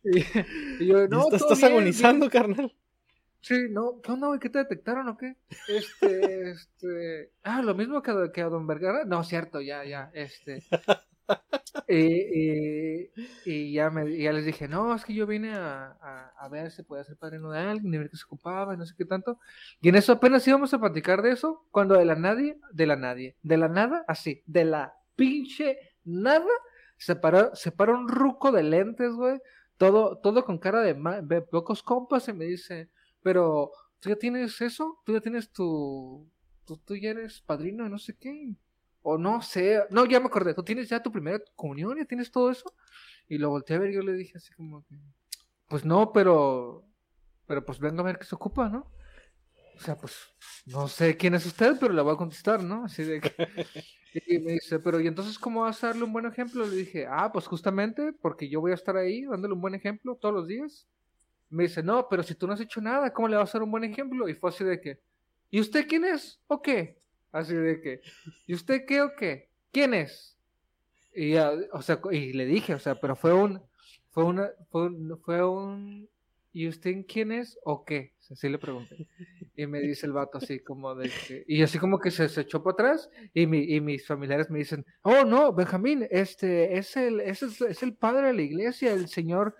[0.80, 2.70] y, yo, no, ¿Estás, estás agonizando, carnal?
[3.42, 4.38] Sí, no, ¿qué onda, güey?
[4.38, 5.36] ¿Qué te detectaron o qué?
[5.66, 9.04] Este, este, ah, lo mismo que, que a Don Vergara.
[9.04, 10.62] No, cierto, ya, ya, este.
[11.88, 13.10] y,
[13.44, 16.84] y, ya, me, ya les dije, no, es que yo vine a, a, ver si
[16.84, 19.40] podía ser padrino de alguien, y ver qué se ocupaba, y no sé qué tanto.
[19.80, 22.94] Y en eso apenas íbamos a platicar de eso, cuando de la nadie, de la
[22.94, 26.46] nadie, de la nada, así, de la pinche nada,
[26.96, 29.40] se paró, se paró un ruco de lentes, güey,
[29.78, 32.88] todo, todo con cara de, de pocos compas, y me dice,
[33.22, 35.00] pero, ¿tú ya tienes eso?
[35.04, 36.28] ¿Tú ya tienes tu,
[36.64, 38.54] tú, tú ya eres padrino de no sé qué?
[39.02, 42.30] O no sé, no, ya me acordé, tú tienes ya tu primera comunión, ya tienes
[42.30, 42.72] todo eso.
[43.28, 44.96] Y lo volteé a ver y yo le dije así como que,
[45.68, 46.84] pues no, pero,
[47.46, 48.90] pero pues venga a ver qué se ocupa, ¿no?
[49.76, 50.16] O sea, pues
[50.66, 52.84] no sé quién es usted, pero le voy a contestar, ¿no?
[52.84, 53.32] Así de que...
[54.14, 56.66] Y me dice, pero ¿y entonces cómo vas a darle un buen ejemplo?
[56.66, 60.16] Le dije, ah, pues justamente porque yo voy a estar ahí dándole un buen ejemplo
[60.16, 60.86] todos los días.
[61.52, 63.62] Me dice, no, pero si tú no has hecho nada, ¿cómo le vas a dar
[63.62, 64.28] un buen ejemplo?
[64.28, 64.98] Y fue así de que,
[65.50, 66.40] ¿y usted quién es?
[66.46, 66.98] ¿O qué?
[67.30, 68.00] Así de que,
[68.46, 69.50] ¿y usted qué o qué?
[69.70, 70.36] ¿Quién es?
[71.14, 73.60] Y, o sea, y le dije, o sea, pero fue un,
[74.10, 76.08] fue una, fue un, fue un,
[76.52, 78.12] ¿y usted quién es o qué?
[78.30, 79.06] Así le pregunté.
[79.54, 82.42] Y me dice el vato así como de que, y así como que se, se
[82.42, 86.96] echó para atrás y, mi, y mis familiares me dicen, oh no, Benjamín, este, es
[86.96, 89.54] el, es, el, es el padre de la iglesia, el señor,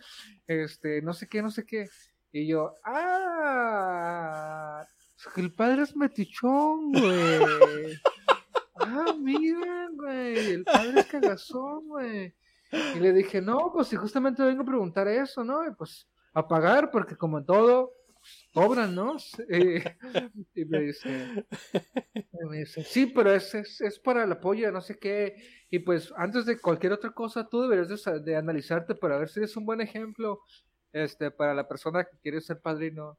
[0.60, 1.88] este, no sé qué, no sé qué.
[2.32, 4.84] Y yo, ah,
[5.36, 7.98] el padre es metichón, güey.
[8.76, 10.52] ah, mira, güey.
[10.52, 12.34] El padre es cagazón, güey.
[12.72, 15.66] Y le dije, no, pues si justamente vengo a preguntar eso, ¿no?
[15.66, 17.92] Y pues a pagar, porque como en todo,
[18.52, 19.16] cobran, ¿no?
[20.54, 21.44] y me dice,
[22.50, 25.36] me dice, sí, pero es, es, es, para el apoyo, no sé qué.
[25.70, 29.40] Y pues antes de cualquier otra cosa, tú deberías de, de analizarte para ver si
[29.40, 30.40] eres un buen ejemplo
[30.92, 33.18] este, para la persona que quiere ser padrino.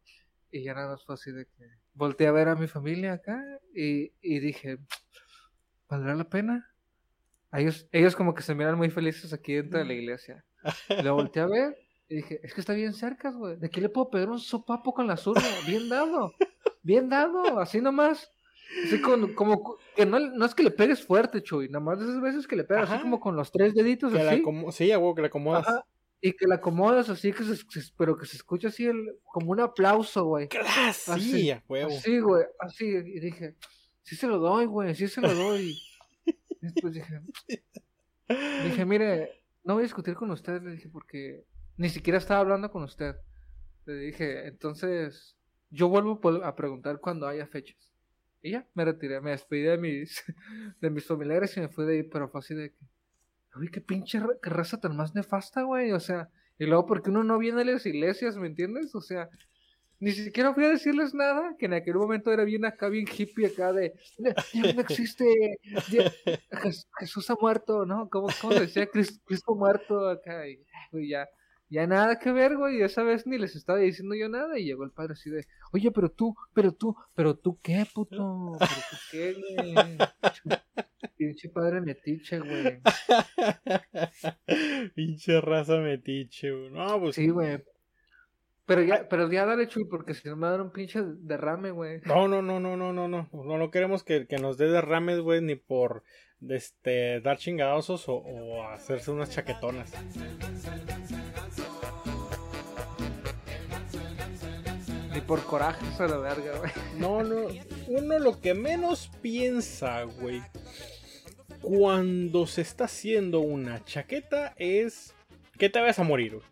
[0.52, 3.43] Y ya nada más fue así de que volteé a ver a mi familia acá
[3.74, 4.78] y, y dije,
[5.89, 6.69] ¿valdrá la pena?
[7.52, 10.46] Ellos, ellos como que se miran muy felices aquí dentro de la iglesia.
[11.04, 11.83] Lo volteé a ver
[12.13, 13.56] y dije, es que está bien cerca, güey.
[13.56, 15.41] ¿De qué le puedo pegar un sopapo con la zurda?
[15.65, 16.36] Bien dado.
[16.84, 18.30] Bien dado, así nomás.
[18.86, 22.06] Así con, como que no, no, es que le pegues fuerte, Chuy, nada más de
[22.06, 24.43] esas veces que le pegas así como con los tres deditos así.
[24.71, 25.65] sí, a que le acomodas.
[26.21, 27.58] y que la acomodas así, que se,
[27.97, 30.49] pero que se escucha así el, como un aplauso, güey.
[31.08, 31.97] Así, a huevo.
[31.97, 32.86] Así, güey, así.
[32.86, 33.56] Y dije,
[34.04, 35.76] sí se lo doy, güey, sí se lo doy.
[36.26, 37.21] y después dije,
[38.65, 41.45] dije, mire, no voy a discutir con usted, le dije, porque
[41.78, 43.16] ni siquiera estaba hablando con usted.
[43.86, 45.36] Le dije, entonces,
[45.70, 47.92] yo vuelvo a preguntar cuando haya fechas.
[48.42, 50.24] Y ya, me retiré, me despedí de mis,
[50.82, 52.86] de mis familiares y me fui de ahí, pero fue así de que,
[53.56, 57.38] uy, qué pinche raza tan más nefasta, güey, o sea, y luego porque uno no
[57.38, 58.94] viene a las iglesias, ¿me entiendes?
[58.96, 59.30] O sea,
[60.00, 63.48] ni siquiera fui a decirles nada, que en aquel momento era bien acá, bien hippie
[63.48, 63.94] acá de,
[64.54, 65.26] Dios no existe,
[67.00, 68.10] Jesús ha muerto, ¿no?
[68.10, 70.46] ¿Cómo, cómo decía Cristo, muerto acá?
[70.48, 70.60] Y,
[71.08, 71.30] ya,
[71.74, 74.84] ya nada que ver, güey, esa vez ni les estaba diciendo yo nada y llegó
[74.84, 78.98] el padre así de, oye, pero tú, pero tú, pero tú qué, puto, pero tú
[79.12, 79.74] qué, güey.
[81.18, 82.80] Pinche padre metiche, güey.
[84.96, 86.70] Pinche raza metiche, güey.
[86.70, 87.16] No, pues.
[87.16, 87.64] Sí, güey.
[88.66, 91.02] Pero ya, pero ya dale, Chuy, porque si no me va a dar un pinche
[91.04, 92.02] derrame, güey.
[92.06, 93.30] No, no, no, no, no, no, no.
[93.34, 96.04] No, no queremos que, que nos dé derrames, güey, ni por
[96.48, 99.92] este, dar chingadazos o, o hacerse unas chaquetonas.
[105.28, 106.72] Por coraje, a la verga, güey.
[106.98, 107.48] No, no.
[107.88, 110.42] Uno lo que menos piensa, güey,
[111.62, 115.14] cuando se está haciendo una chaqueta es
[115.58, 116.46] que te vas a morir, güey.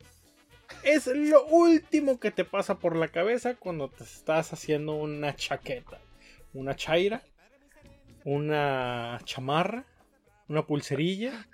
[0.84, 6.00] Es lo último que te pasa por la cabeza cuando te estás haciendo una chaqueta.
[6.54, 7.22] Una chaira,
[8.24, 9.86] una chamarra,
[10.48, 11.48] una pulserilla.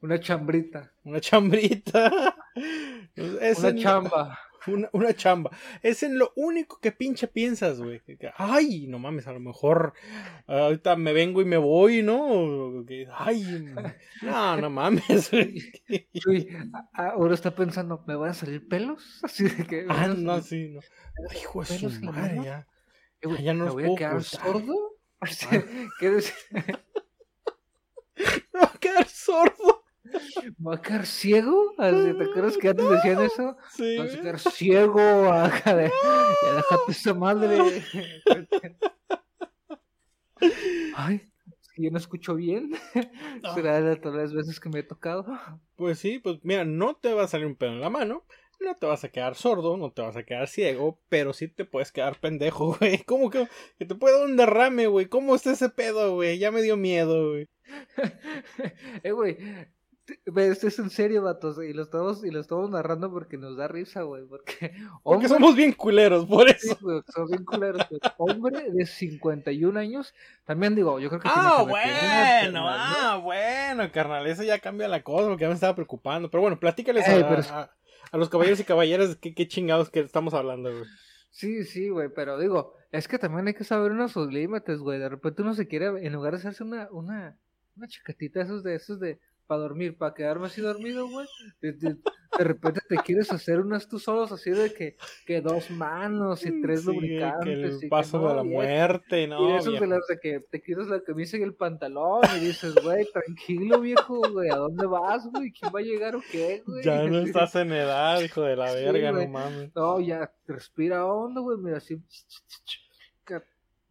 [0.00, 0.92] Una chambrita.
[1.04, 2.36] Una chambrita.
[3.16, 4.38] una chamba.
[4.66, 5.50] Una, chamba.
[5.82, 8.02] Es en lo único que pinche piensas, güey.
[8.36, 9.94] Ay, no mames, a lo mejor
[10.46, 12.84] ahorita me vengo y me voy, ¿no?
[13.12, 13.74] Ay,
[14.22, 15.30] no, no mames,
[16.24, 16.48] güey.
[16.92, 19.20] ahora está pensando, ¿me van a salir pelos?
[19.22, 19.86] Así de que.
[19.88, 20.80] Ah, no, sí, no.
[21.40, 22.66] Hijo de su madre, ya.
[23.22, 24.74] Eh, ya no ¿Me voy a quedar sordo?
[25.98, 26.34] ¿Qué decir?
[26.52, 26.62] ¿Me
[28.60, 29.85] voy a quedar sordo?
[30.66, 31.74] ¿Va a quedar ciego?
[31.76, 33.56] ¿Te acuerdas que antes decían eso?
[33.70, 33.96] Sí.
[33.96, 35.32] Va a quedar ciego.
[35.32, 35.90] Acá de,
[36.42, 37.82] ya déjate esa madre.
[40.94, 41.22] Ay,
[41.76, 42.72] yo no escucho bien.
[43.54, 45.26] Será de todas las veces que me he tocado.
[45.76, 48.24] Pues sí, pues mira, no te va a salir un pedo en la mano.
[48.60, 51.66] No te vas a quedar sordo, no te vas a quedar ciego, pero sí te
[51.66, 53.02] puedes quedar pendejo, güey.
[53.04, 55.06] ¿Cómo que, que te puede dar un derrame, güey?
[55.06, 56.38] ¿Cómo está ese pedo, güey?
[56.38, 57.48] Ya me dio miedo, güey.
[59.02, 59.36] eh, güey,
[60.36, 63.68] esto es en serio, vatos, y lo estamos, y lo estamos narrando porque nos da
[63.68, 64.72] risa, güey, porque...
[65.02, 66.76] Porque somos bien culeros, por eso.
[67.08, 67.86] somos bien culeros.
[68.18, 70.14] Hombre de 51 años,
[70.44, 71.28] también digo, yo creo que...
[71.30, 76.30] Ah, bueno, ah, bueno, carnal, eso ya cambia la cosa, porque ya me estaba preocupando,
[76.30, 77.70] pero bueno, platícales a,
[78.12, 80.84] los caballeros y caballeras qué, qué chingados que estamos hablando, güey.
[81.30, 84.98] Sí, sí, güey, pero digo, es que también hay que saber unos sus límites, güey,
[84.98, 87.36] de repente uno se quiere, en lugar de hacerse una, una,
[87.76, 91.26] una chiquetita, esos de, esos de para dormir, para quedarme así dormido, güey.
[91.60, 91.96] De,
[92.38, 96.84] repente te quieres hacer unas tú solos así de que, que dos manos y tres
[96.84, 97.82] lubricantes.
[97.82, 99.48] el paso de la muerte, ¿no?
[99.48, 102.74] Y eso de las de que te quieres la camisa y el pantalón y dices,
[102.82, 105.52] güey, tranquilo, viejo, güey, ¿a dónde vas, güey?
[105.52, 106.84] ¿Quién va a llegar o qué, güey?
[106.84, 109.74] Ya no estás en edad, hijo de la verga, no mames.
[109.74, 111.98] No, ya respira hondo, güey, mira, así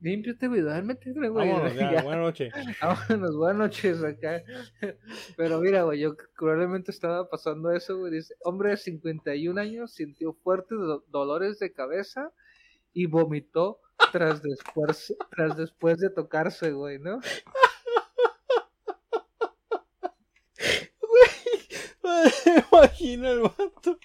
[0.06, 1.30] límpiate, güey, duérmete, güey.
[1.30, 2.54] Vámonos, ya, buenas noches.
[2.82, 4.44] Vámonos, buenas noches acá.
[5.36, 8.12] Pero mira, güey, yo probablemente estaba pasando eso, güey.
[8.14, 12.32] Dice, hombre de 51 años sintió fuertes dolores de cabeza
[12.94, 13.80] y vomitó
[14.12, 17.20] tras después, tras después de tocarse, güey, ¿no?
[22.46, 24.00] Me imagino el vato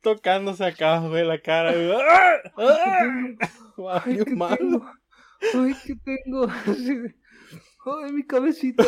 [0.00, 1.70] tocándose acá, güey, la cara.
[3.76, 4.86] Ay, ¿qué tengo?
[5.54, 6.46] Ay, ¿qué tengo?
[7.86, 8.84] Ay, mi cabecita.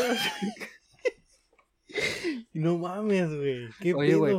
[2.53, 3.69] No mames, güey.
[3.81, 4.37] ¿Qué Oye, güey?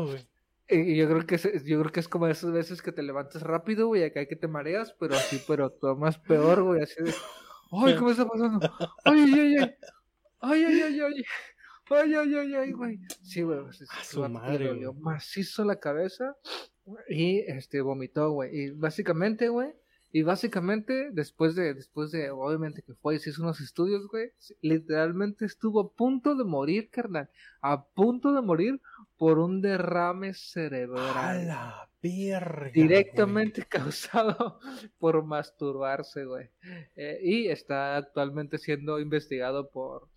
[0.68, 3.42] Eh, yo creo que es, yo creo que es como esas veces que te levantas
[3.42, 7.04] rápido, güey, acá hay que te mareas, pero así, pero todo más peor, güey, así
[7.04, 7.12] de,
[7.72, 8.60] ay, ¿qué me está pasando?
[9.04, 9.74] Ay, ay, ay, ay,
[10.42, 11.24] ay, ay, ay, ay,
[11.90, 13.00] ay, ay, ay, güey.
[13.24, 16.36] Sí, güey, pues, a su madre, le dolió macizo la cabeza
[17.10, 19.74] y, este, vomitó, güey, y básicamente, güey,
[20.12, 24.32] y básicamente, después de, después de, obviamente que fue y se hizo unos estudios, güey,
[24.62, 27.30] literalmente estuvo a punto de morir, carnal.
[27.62, 28.82] A punto de morir
[29.18, 31.16] por un derrame cerebral.
[31.16, 32.72] A la verga.
[32.72, 34.60] Directamente causado
[34.98, 36.50] por masturbarse, güey.
[36.96, 40.08] Eh, y está actualmente siendo investigado por,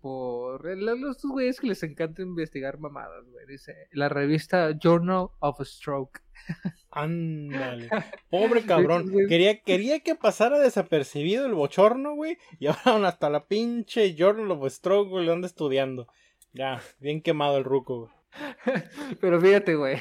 [0.00, 3.46] por los güeyes que les encanta investigar mamadas, güey.
[3.46, 6.20] Dice la revista Journal of Stroke.
[6.90, 7.88] Ándale.
[8.30, 9.12] Pobre cabrón.
[9.28, 12.38] Quería, quería que pasara desapercibido el bochorno, güey.
[12.58, 16.08] Y ahora hasta la pinche Journal of Stroke, güey, lo anda estudiando.
[16.52, 18.15] Ya, bien quemado el ruco, güey.
[19.20, 19.96] Pero fíjate, güey,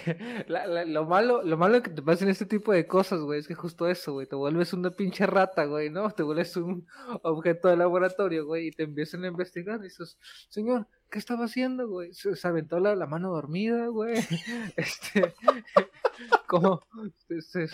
[0.87, 3.55] lo malo, lo malo que te pasa en este tipo de cosas, güey, es que
[3.55, 6.09] justo eso, güey, te vuelves una pinche rata, güey, ¿no?
[6.11, 6.87] Te vuelves un
[7.23, 10.17] objeto de laboratorio, güey, y te empiezan a investigar y dices,
[10.49, 12.13] señor, ¿qué estaba haciendo, güey?
[12.13, 14.15] Se, aventó la, la, mano dormida, güey.
[14.75, 15.33] Este,
[16.47, 16.82] ¿cómo,
[17.30, 17.67] este,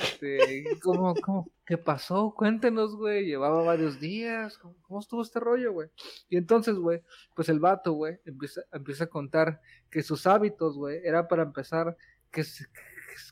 [0.81, 2.33] cómo, cómo, qué pasó?
[2.35, 3.25] Cuéntenos, güey.
[3.25, 4.57] Llevaba varios días.
[4.57, 5.89] ¿Cómo, estuvo este rollo, güey?
[6.29, 7.01] Y entonces, güey,
[7.35, 11.97] pues el vato, güey, empieza, empieza a contar que sus hábitos, güey, era para empezar
[12.31, 12.65] que se,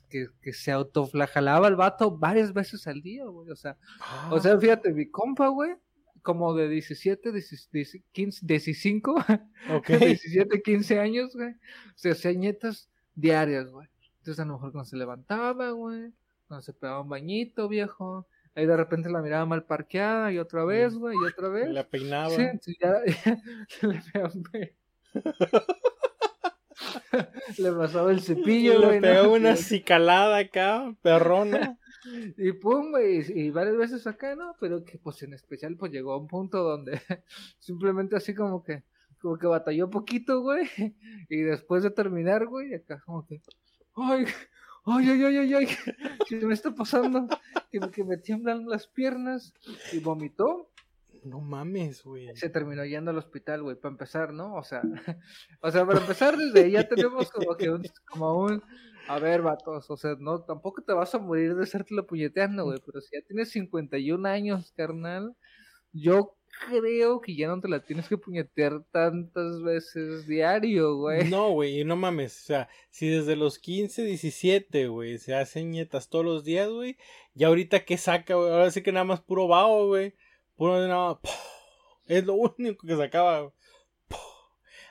[0.09, 3.49] que, que se autoflagelaba el vato varias veces al día, güey.
[3.49, 3.77] O sea,
[4.29, 4.39] o ah.
[4.39, 5.75] sea, fíjate, mi compa, güey,
[6.21, 9.01] como de 17, 15, 15,
[9.71, 9.99] okay.
[9.99, 11.55] 17, 15 años, güey.
[11.95, 13.87] Se hacía ñetas diarias, güey.
[14.19, 16.13] Entonces a lo mejor cuando se levantaba, güey,
[16.47, 18.27] cuando se pegaba un bañito, viejo.
[18.55, 21.69] Ahí de repente la miraba mal parqueada y otra vez, güey, y otra vez.
[21.69, 22.29] La peinaba.
[22.29, 22.99] Sí, ya,
[23.81, 24.31] le pegaba,
[27.57, 28.99] le pasaba el cepillo, güey.
[28.99, 31.77] Le pegaba una cicalada acá, perrona.
[32.37, 34.55] Y pum, güey, y varias veces acá, ¿no?
[34.59, 37.01] Pero que pues en especial pues llegó a un punto donde
[37.59, 38.83] simplemente así como que,
[39.19, 40.65] como que batalló poquito, güey.
[41.29, 43.41] Y después de terminar, güey, acá como que,
[44.03, 44.25] ay,
[44.85, 45.67] ay, ay, ay, ay, ay,
[46.27, 47.27] ¿qué me está pasando?
[47.71, 49.53] Que, que me tiemblan las piernas
[49.91, 50.71] y vomitó.
[51.23, 52.35] No mames, güey.
[52.35, 54.55] Se terminó yendo al hospital, güey, para empezar, ¿no?
[54.55, 54.81] O sea,
[55.61, 58.63] o sea, para empezar desde ahí ya tenemos como que un, como un,
[59.07, 62.79] a ver, vatos, o sea, no, tampoco te vas a morir de la puñeteando, güey,
[62.85, 65.35] pero si ya tienes 51 años, carnal,
[65.91, 71.29] yo creo que ya no te la tienes que puñetear tantas veces diario, güey.
[71.29, 76.09] No, güey, no mames, o sea, si desde los 15, 17, güey, se hacen nietas
[76.09, 76.97] todos los días, güey,
[77.33, 80.13] ya ahorita que saca, güey, ahora sí que nada más puro vaho, güey,
[80.55, 81.19] puro nada,
[82.05, 83.53] es lo único que sacaba,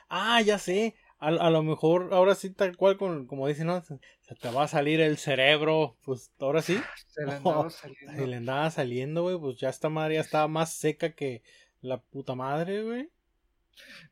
[0.09, 3.83] Ah, ya sé, a, a, lo mejor ahora sí tal cual con, como dicen, ¿no?
[3.83, 3.99] Se,
[4.35, 6.79] te va a salir el cerebro, pues ahora sí.
[7.07, 8.13] Se le andaba saliendo.
[8.13, 11.43] Se le andaba saliendo, güey, pues ya esta madre ya estaba más seca que
[11.81, 13.09] la puta madre, güey.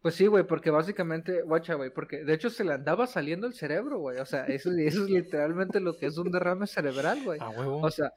[0.02, 3.54] Pues sí, güey, porque básicamente, guacha, güey, porque de hecho se le andaba saliendo el
[3.54, 7.40] cerebro, güey, o sea, eso, eso es literalmente lo que es un derrame cerebral, güey.
[7.42, 7.82] A huevo.
[7.82, 8.14] O sea,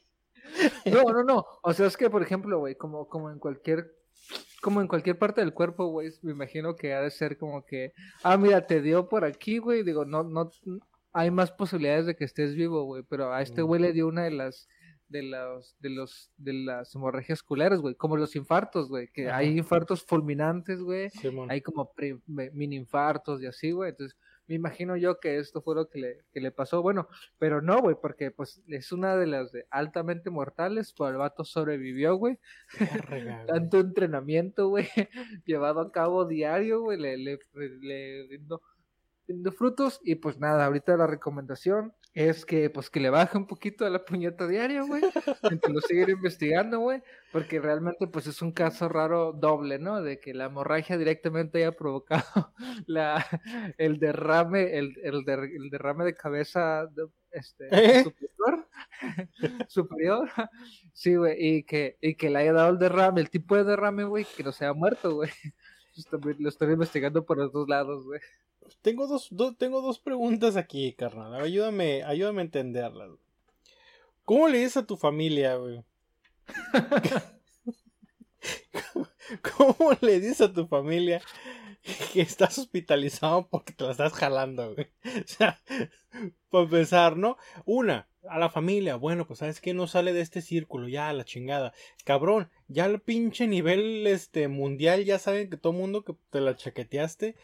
[0.85, 1.45] No, no, no.
[1.63, 3.91] O sea, es que, por ejemplo, güey, como, como en cualquier
[4.61, 7.93] como en cualquier parte del cuerpo, güey, me imagino que ha de ser como que,
[8.23, 10.49] ah, mira, te dio por aquí, güey, digo, no, no,
[11.13, 14.23] hay más posibilidades de que estés vivo, güey, pero a este güey le dio una
[14.23, 14.67] de las,
[15.07, 19.55] de los, de los, de las hemorragias culeras, güey, como los infartos, güey, que hay
[19.55, 21.09] infartos fulminantes, güey,
[21.47, 21.93] hay como
[22.25, 26.25] mini infartos y así, güey, entonces, me imagino yo que esto fue lo que le,
[26.31, 26.81] que le pasó.
[26.81, 27.07] Bueno,
[27.39, 31.43] pero no, güey, porque pues es una de las de altamente mortales, pero el vato
[31.43, 32.39] sobrevivió, güey.
[33.47, 34.87] Tanto entrenamiento, güey,
[35.45, 38.39] llevado a cabo diario, güey, le, le, le,
[39.27, 43.45] le frutos y pues nada, ahorita la recomendación es que pues que le baje un
[43.45, 45.01] poquito a la puñeta diaria, güey,
[45.61, 50.01] que lo sigan investigando, güey, porque realmente pues es un caso raro doble, ¿no?
[50.01, 52.53] De que la hemorragia directamente haya provocado
[52.87, 53.25] la
[53.77, 56.89] el derrame el, el, derrame de cabeza
[57.31, 58.03] este ¿Eh?
[58.03, 58.67] superior
[59.67, 60.29] superior
[60.93, 64.05] sí, güey, y que y que le haya dado el derrame, el tipo de derrame,
[64.05, 65.31] güey, que no sea muerto, güey.
[66.39, 68.19] Lo estoy investigando por los dos lados, güey.
[68.81, 71.33] Tengo dos, tengo dos preguntas aquí, carnal.
[71.35, 73.11] Ayúdame, ayúdame a entenderlas.
[74.23, 75.83] ¿Cómo le dices a tu familia, güey?
[79.57, 81.21] ¿Cómo le dices a tu familia
[82.13, 84.87] que estás hospitalizado porque te la estás jalando, güey?
[85.05, 85.61] O sea,
[86.49, 87.37] para empezar, ¿no?
[87.65, 91.25] Una, a la familia, bueno, pues sabes que no sale de este círculo, ya la
[91.25, 91.73] chingada.
[92.03, 96.55] Cabrón, ya al pinche nivel este mundial ya saben que todo mundo que te la
[96.55, 97.35] chaqueteaste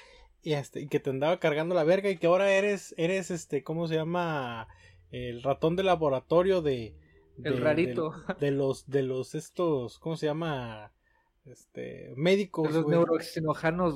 [0.43, 3.63] y este y que te andaba cargando la verga y que ahora eres eres este
[3.63, 4.67] ¿cómo se llama?
[5.11, 6.95] el ratón de laboratorio de,
[7.43, 10.93] el rarito de, los de los estos ¿cómo se llama?
[11.45, 12.97] Este, médicos, Los güey.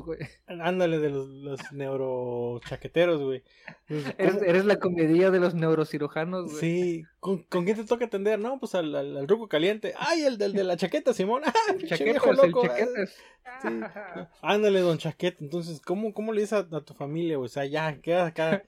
[0.04, 0.20] güey.
[0.48, 3.44] Ándale, de los, los neurochaqueteros, güey.
[3.88, 6.58] Eres, ¿cómo- eres la comedia de los neurocirujanos, güey.
[6.60, 8.40] Sí, ¿Con, con quién te toca atender?
[8.40, 9.94] No, pues al, al, al ruco caliente.
[9.98, 11.44] ¡Ay, el del de la chaqueta, Simón!
[11.46, 11.52] ¡Ah,
[11.88, 12.64] Chaquetas, el loco!
[12.68, 13.16] chaquetas.
[13.62, 13.68] Sí.
[14.42, 15.38] Ándale, don Chaqueta.
[15.44, 17.38] Entonces, ¿cómo, cómo le dices a, a tu familia?
[17.38, 17.46] güey?
[17.46, 18.64] O sea, ya, queda acá.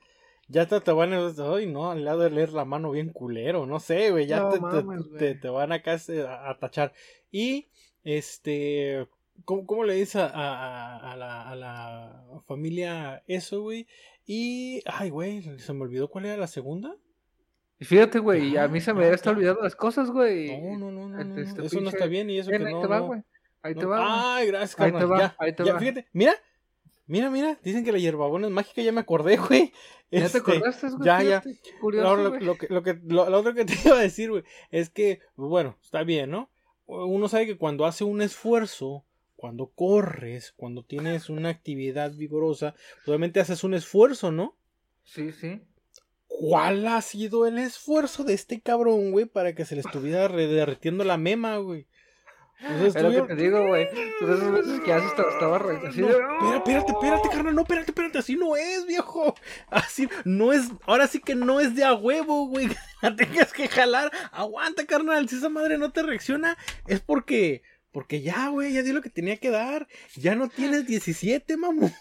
[0.49, 1.29] Ya te, te van a.
[1.55, 3.65] Ay, no, al lado de leer la mano bien culero.
[3.65, 4.27] No sé, güey.
[4.27, 5.39] Ya No te, te- mames, te, güey.
[5.41, 6.93] te van acá este, a, a tachar.
[7.31, 7.67] Y,
[8.15, 9.07] este.
[9.45, 13.87] ¿Cómo, cómo le dices a, a, a la, a la familia eso, güey?
[14.25, 14.81] Y.
[14.85, 16.95] Ay, güey, se me olvidó cuál era la segunda.
[17.79, 20.59] Fíjate, güey, a mí se me Ah, está olvidando las cosas, güey.
[20.59, 21.23] No, no, no, no.
[21.23, 22.81] no, Este no, Eso no está bien y eso que Ven, ahí no.
[22.81, 23.05] te va, no.
[23.07, 23.21] güey.
[23.61, 23.97] Ahí te No, va.
[23.97, 24.09] güey.
[24.11, 25.79] Ay, gracias, Ahí te va, ya, ahí te ya, va.
[25.79, 26.33] fíjate, mira,
[27.05, 29.71] mira, mira, dicen que la hierbabuena es mágica, ya me acordé, güey.
[30.09, 31.05] ¿Ya te Este, acordaste, güey?
[31.05, 31.43] ya, ya.
[31.79, 32.41] Curioso, lo, güey.
[32.43, 35.19] lo que, lo, que, lo, lo otro que te iba a decir, güey, es que,
[35.35, 36.49] bueno, está bien, ¿no?
[36.87, 42.75] Uno sabe que cuando hace un esfuerzo, cuando corres, cuando tienes una actividad vigorosa,
[43.05, 44.57] obviamente haces un esfuerzo, ¿no?
[45.03, 45.61] Sí, sí.
[46.27, 51.03] ¿Cuál ha sido el esfuerzo de este cabrón, güey, para que se le estuviera derritiendo
[51.03, 51.87] la mema, güey?
[52.59, 53.85] O sea, Es lo que te digo, güey.
[53.85, 57.91] De esas veces que haces estaba, así No, de- espera, espérate, espérate, carnal, no, espérate,
[57.91, 59.35] espérate, así no es, viejo.
[59.69, 62.67] Así no es, ahora sí que no es de a huevo, güey.
[63.01, 64.11] La tengas que jalar.
[64.31, 68.91] Aguanta, carnal, si esa madre no te reacciona, es porque, porque ya, güey, ya di
[68.91, 69.87] lo que tenía que dar.
[70.15, 71.93] Ya no tienes 17, mamón.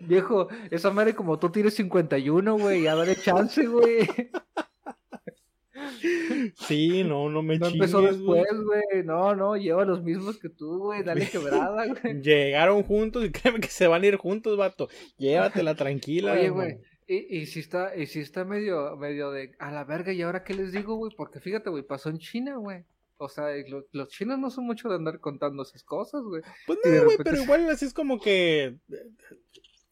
[0.00, 4.08] Viejo, esa madre como tú tienes 51, güey, ya dale chance, güey.
[6.66, 9.04] Sí, no, no me No chingues, empezó después, güey.
[9.04, 11.02] No, no, lleva los mismos que tú, güey.
[11.02, 12.20] Dale quebrada, güey.
[12.22, 14.88] Llegaron juntos y créeme que se van a ir juntos, vato.
[15.18, 16.32] Llévatela tranquila.
[16.32, 16.78] Oye, güey.
[17.06, 20.42] Y, y si está, y si está medio, medio de a la verga, ¿y ahora
[20.42, 21.12] qué les digo, güey?
[21.16, 22.84] Porque fíjate, güey, pasó en China, güey.
[23.18, 26.42] O sea, lo- los chinos no son mucho de andar contando esas cosas, güey.
[26.66, 28.76] Pues no, güey, repente pero igual así es como que.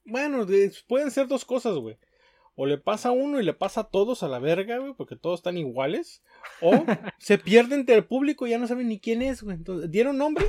[0.05, 1.97] Bueno, de- pueden ser dos cosas, güey.
[2.55, 5.17] O le pasa a uno y le pasa a todos a la verga, güey, porque
[5.17, 6.23] todos están iguales.
[6.61, 6.71] O
[7.19, 9.57] se pierde entre el público y ya no saben ni quién es, güey.
[9.57, 10.45] Entonces, ¿dieron nombre?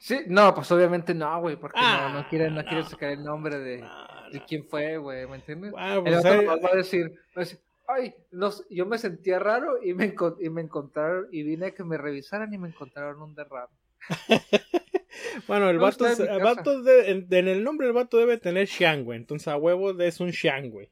[0.00, 3.22] Sí, no, pues obviamente no, güey, porque Ah, no, no quieren, no quieren sacar el
[3.22, 4.44] nombre de, No, de no.
[4.46, 5.72] quién fue, güey, ¿me entiendes?
[5.76, 8.64] Ah, El pues, otro hay- nomás va a decir, va a decir, ay, no, sé,
[8.70, 12.52] yo me sentía raro y me, y me encontraron, y vine a que me revisaran
[12.54, 13.72] y me encontraron un derrame.
[15.46, 18.66] Bueno, el vato, es- el vato de- en, en el nombre del vato debe tener
[18.66, 19.18] Shang, güey.
[19.18, 20.90] Entonces a huevo es un Shang, güey.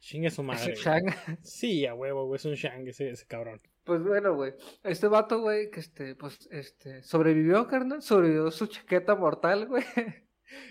[0.00, 0.72] Chingue su madre.
[0.72, 0.82] Ese güey.
[0.82, 1.38] Chang.
[1.42, 3.60] Sí, a huevo, güey, es un Shang ese, ese cabrón.
[3.84, 4.52] Pues bueno, güey,
[4.82, 9.84] este vato, güey, que este, pues, este, sobrevivió, carnal, sobrevivió su chaqueta mortal, güey.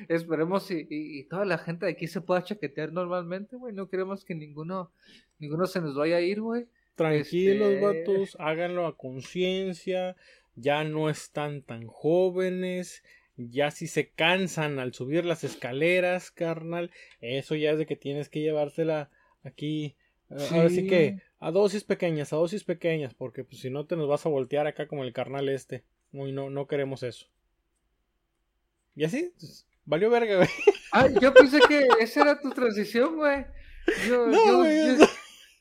[0.08, 3.74] Esperemos y, y, y toda la gente de aquí se pueda chaquetear normalmente, güey.
[3.74, 4.92] No queremos que ninguno,
[5.40, 6.68] ninguno se nos vaya a ir, güey.
[6.96, 10.16] Tranquilos, Este- vatos, háganlo a conciencia.
[10.56, 13.04] Ya no están tan jóvenes.
[13.36, 18.30] Ya si se cansan al subir las escaleras, carnal, eso ya es de que tienes
[18.30, 19.10] que llevársela
[19.44, 19.96] aquí.
[20.30, 23.96] eh, Ahora sí que a dosis pequeñas, a dosis pequeñas, porque pues si no te
[23.96, 25.84] nos vas a voltear acá como el carnal este.
[26.12, 27.26] Muy no, no queremos eso.
[28.96, 30.50] Y así, pues, valió verga, güey.
[30.92, 33.46] Ah, yo pensé que esa era tu transición, güey.
[34.08, 35.06] Yo, No, yo- güey, yo-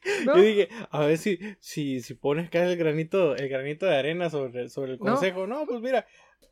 [0.27, 0.37] ¿no?
[0.37, 4.31] Yo dije, a ver si, si, si pones acá el granito, el granito de arena
[4.31, 5.47] sobre, sobre el consejo.
[5.47, 6.07] No, pues mira,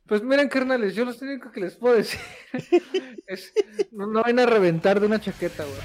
[0.07, 2.21] Pues miren, carnales, yo lo único que les puedo decir
[3.27, 3.53] es
[3.93, 5.77] no, no vayan a reventar de una chaqueta, güey.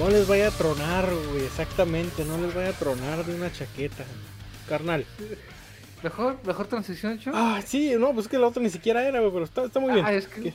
[0.00, 4.04] no les vaya a tronar, güey, exactamente, no les vaya a tronar de una chaqueta.
[4.66, 5.04] Carnal.
[6.02, 7.32] Mejor, mejor transición, Cho.
[7.34, 9.78] Ah, sí, no, pues es que la otra ni siquiera era, güey, pero está, está
[9.78, 10.06] muy bien.
[10.06, 10.54] Ah, es que.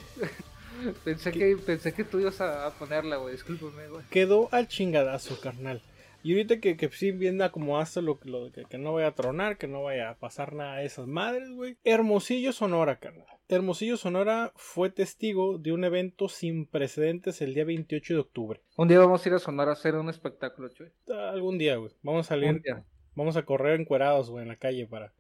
[1.03, 3.33] Pensé que pensé que tú ibas a, ponerla, güey.
[3.33, 4.03] Discúlpame, güey.
[4.09, 5.81] Quedó al chingadazo, carnal.
[6.23, 9.57] Y ahorita que, que sí bien acomodaste lo, lo que, que no vaya a tronar,
[9.57, 11.77] que no vaya a pasar nada de esas madres, güey.
[11.83, 13.27] Hermosillo, Sonora, carnal.
[13.47, 18.61] Hermosillo, Sonora fue testigo de un evento sin precedentes el día 28 de octubre.
[18.75, 20.87] Un día vamos a ir a sonar a hacer un espectáculo, Chuy.
[21.09, 21.91] Algún día, güey.
[22.01, 22.63] Vamos a salir,
[23.13, 25.13] vamos a correr encuerados, güey, en la calle para...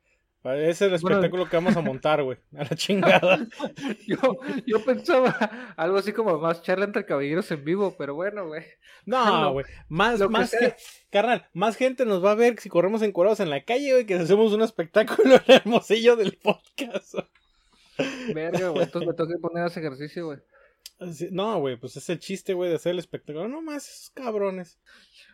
[0.53, 1.17] ese es el Bueno.
[1.17, 2.37] espectáculo que vamos a montar, güey.
[2.55, 3.47] A la chingada.
[4.07, 4.17] Yo,
[4.65, 8.63] yo pensaba algo así como más charla entre caballeros en vivo, pero bueno, güey.
[9.05, 9.65] No, güey.
[9.89, 10.75] Más, lo más que,
[11.09, 14.15] carnal, más gente nos va a ver si corremos encuerados en la calle, güey, que
[14.15, 17.15] hacemos un espectáculo hermosillo del podcast.
[18.33, 18.83] Verga, güey.
[18.83, 20.39] Entonces me tengo que poner ese ejercicio, güey.
[21.31, 23.47] No, güey, pues es el chiste, güey, de hacer el espectáculo.
[23.47, 24.79] No más esos cabrones.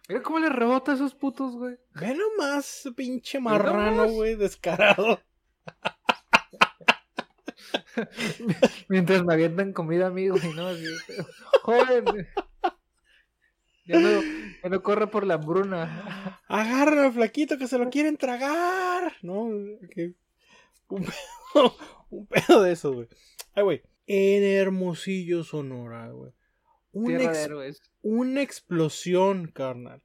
[0.10, 1.78] Mira cómo le rebota a esos putos, güey.
[1.94, 5.22] Ve nomás, pinche marrano, güey, descarado.
[8.90, 10.68] Mientras me avientan comida a mí, güey, ¿no?
[10.68, 10.86] Así,
[11.62, 12.06] joven.
[13.86, 14.22] Ya no,
[14.64, 16.40] ya no corre por la hambruna.
[16.48, 19.14] Agarra flaquito que se lo quieren tragar.
[19.22, 19.50] No,
[19.94, 20.14] que-
[20.88, 21.78] un, pedo,
[22.10, 23.08] un pedo de eso, güey.
[23.54, 23.82] Ay, güey.
[24.14, 26.34] En Hermosillo, Sonora, güey.
[26.92, 30.02] Una, ex- una explosión, carnal.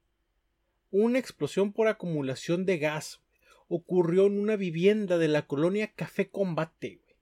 [0.92, 3.26] Una explosión por acumulación de gas güey,
[3.68, 7.00] ocurrió en una vivienda de la colonia Café Combate.
[7.02, 7.16] güey.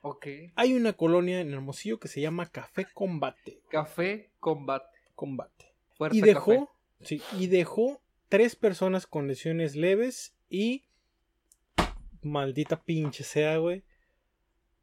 [0.00, 0.26] Ok.
[0.54, 3.60] Hay una colonia en Hermosillo que se llama Café Combate.
[3.68, 4.86] Café combate.
[5.14, 5.72] Combate.
[5.98, 6.28] Fuerza y café.
[6.32, 8.00] dejó, sí, y dejó
[8.30, 10.84] tres personas con lesiones leves y
[12.22, 13.84] maldita pinche sea, güey.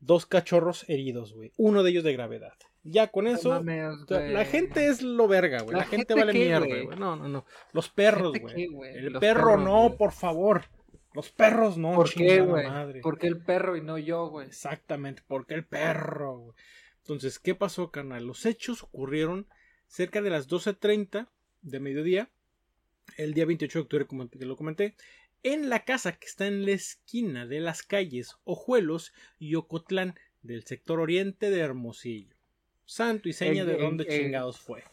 [0.01, 1.53] Dos cachorros heridos, güey.
[1.57, 2.53] Uno de ellos de gravedad.
[2.83, 5.73] Ya con No eso, mames, la gente es lo verga, güey.
[5.73, 6.87] La, ¿La gente, gente vale qué, mierda, güey?
[6.99, 7.45] No, no, no.
[7.73, 8.97] Los perros, ¿Gente qué, güey.
[8.97, 10.63] El Los perro perros, no, por favor.
[11.13, 12.65] Los perros no, ¿Por qué, güey?
[12.67, 13.01] madre.
[13.01, 14.47] ¿Por qué el perro y no yo, güey?
[14.47, 16.39] Exactamente, porque el perro.
[16.39, 16.55] güey.
[17.03, 18.25] Entonces, ¿qué pasó, carnal?
[18.25, 19.47] Los hechos ocurrieron
[19.87, 21.27] cerca de las 12.30
[21.61, 22.29] de mediodía,
[23.17, 24.95] el día 28 de octubre, como te lo comenté,
[25.43, 30.63] en la casa que está en la esquina de las calles Ojuelos y Ocotlán del
[30.65, 32.35] sector oriente de Hermosillo.
[32.85, 34.83] Santo y seña En- de en- dónde en- chingados fue.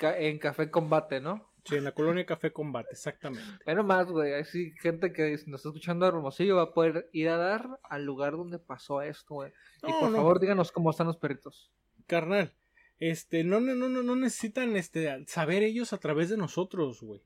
[0.00, 1.50] En Café Combate, ¿no?
[1.64, 3.42] Sí, en la colonia Café Combate, exactamente.
[3.64, 4.34] Bueno, más, güey.
[4.34, 8.04] Así, gente que nos está escuchando de Hermosillo va a poder ir a dar al
[8.04, 9.52] lugar donde pasó esto, güey.
[9.82, 10.16] y No, por no.
[10.18, 11.72] favor, díganos cómo están los perritos.
[12.06, 12.52] carnal,
[13.00, 17.20] este, no, no, no, no, no necesitan este, saber ellos a través de nosotros, güey.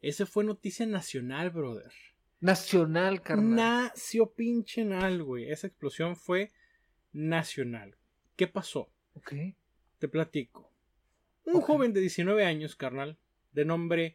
[0.00, 1.90] Ese fue noticia nacional, brother.
[2.44, 3.56] Nacional, carnal.
[3.56, 5.50] Nació pinche nal, güey.
[5.50, 6.52] Esa explosión fue
[7.10, 7.96] nacional.
[8.36, 8.92] ¿Qué pasó?
[9.14, 9.32] Ok.
[9.98, 10.70] Te platico.
[11.46, 13.18] Un joven de 19 años, carnal,
[13.52, 14.14] de nombre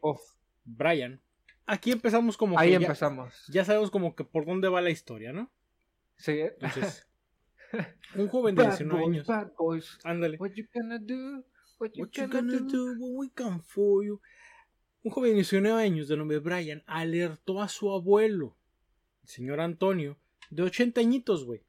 [0.63, 1.19] Brian.
[1.65, 3.33] Aquí empezamos como ahí que empezamos.
[3.49, 5.51] Ya, sabemos como que por dónde va la historia, ¿no?
[6.17, 6.39] Sí.
[6.39, 7.07] Entonces,
[8.15, 9.99] un joven de Bad 19 boys, años.
[10.03, 10.37] Ándale.
[10.37, 11.43] What you gonna do?
[11.79, 12.67] What you What you gonna gonna do?
[12.67, 14.21] do when we come for you?
[15.01, 18.57] Un joven de 19 años de nombre Brian alertó a su abuelo,
[19.23, 20.17] el señor Antonio,
[20.49, 21.61] de 80 añitos, güey.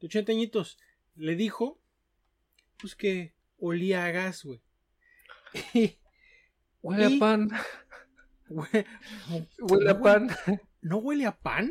[0.00, 0.78] De 80 añitos.
[1.16, 1.80] Le dijo,
[2.78, 4.60] pues que olía a gas, güey.
[6.82, 7.50] Huele a pan.
[8.48, 8.86] Güey,
[9.58, 10.28] Huele a ¿no pan.
[10.80, 11.70] ¿No huele a pan?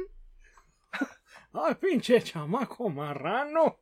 [1.53, 3.79] Ay, pinche chamaco marrano.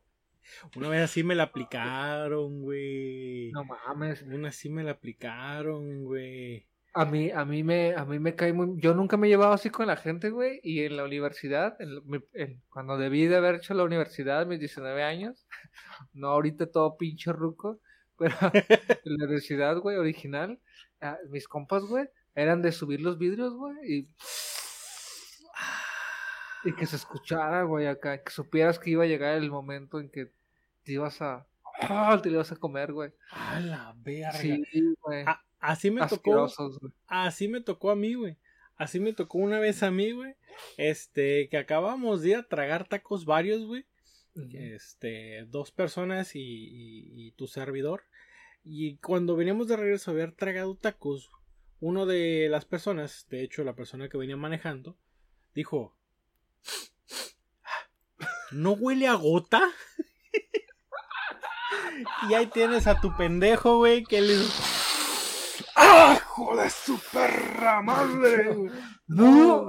[0.76, 3.50] Una vez así me la aplicaron, güey.
[3.52, 4.22] No mames.
[4.22, 6.66] Una así me la aplicaron, güey.
[6.94, 8.80] A mí, a mí me, a mí me cae muy.
[8.80, 10.60] Yo nunca me he llevado así con la gente, güey.
[10.62, 12.00] Y en la universidad, en,
[12.32, 15.46] en- cuando debí de haber hecho la universidad a mis 19 años,
[16.14, 17.80] no ahorita todo pinche ruco,
[18.18, 18.64] pero en
[19.04, 20.58] la universidad, güey, original,
[21.02, 24.08] ah, mis compas, güey, eran de subir los vidrios, güey, y,
[26.66, 30.08] y que se escuchara, güey, acá, que supieras que iba a llegar el momento en
[30.10, 30.30] que
[30.84, 31.46] te ibas a.
[31.80, 32.18] ¡Ah!
[32.22, 33.12] te ibas a comer, güey.
[33.30, 34.32] A la verga.
[34.32, 34.64] Sí,
[35.02, 35.24] güey.
[35.26, 36.48] A- así me tocó.
[36.80, 36.92] Güey.
[37.06, 38.36] Así me tocó a mí, güey.
[38.76, 40.34] Así me tocó una vez a mí, güey.
[40.76, 43.84] Este, que acabamos de ir a tragar tacos varios, güey.
[44.52, 48.02] Este, dos personas y, y- y tu servidor.
[48.64, 51.30] Y cuando veníamos de regreso a haber tragado tacos,
[51.80, 54.96] uno de las personas, de hecho la persona que venía manejando,
[55.54, 55.95] dijo,
[58.50, 59.62] ¿no huele a gota?
[62.28, 64.36] y ahí tienes a tu pendejo, güey, que le...
[65.74, 68.70] ¡Ah, hijo de su perra madre!
[69.06, 69.68] No.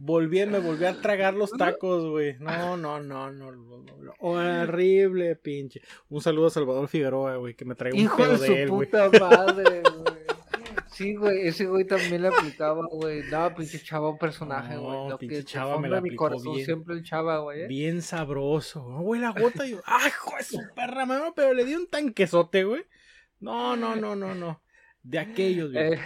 [0.00, 2.36] Volví, me volví a tragar los tacos, güey.
[2.38, 4.14] No, no, no, no, no.
[4.20, 5.82] Horrible, pinche.
[6.08, 8.70] Un saludo a Salvador Figueroa, güey, que me traiga un pedo de de, su él,
[8.70, 8.88] güey.
[8.88, 10.27] puta madre, güey.
[10.90, 13.22] Sí, güey, ese güey también le aplicaba, güey.
[13.30, 15.08] No, pinche chava, un personaje, No, güey.
[15.10, 16.64] Lo pinche que chava me la mi aplicó corazón bien.
[16.64, 17.62] siempre el chava, güey.
[17.62, 17.66] ¿eh?
[17.66, 18.88] Bien sabroso.
[18.88, 19.66] No, güey, la gota.
[19.66, 21.32] Y ¡ay, hijo de su perra, mano!
[21.34, 22.84] Pero le di un tanquesote, güey.
[23.40, 24.62] No, no, no, no, no.
[25.02, 25.92] De aquellos, güey.
[25.94, 26.00] Eh,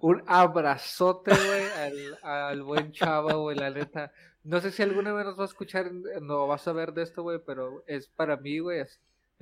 [0.00, 4.12] un abrazote, güey, al, al buen chava, güey, la neta.
[4.44, 7.22] No sé si alguna vez nos va a escuchar, no vas a ver de esto,
[7.22, 8.86] güey, pero es para mí, güey, en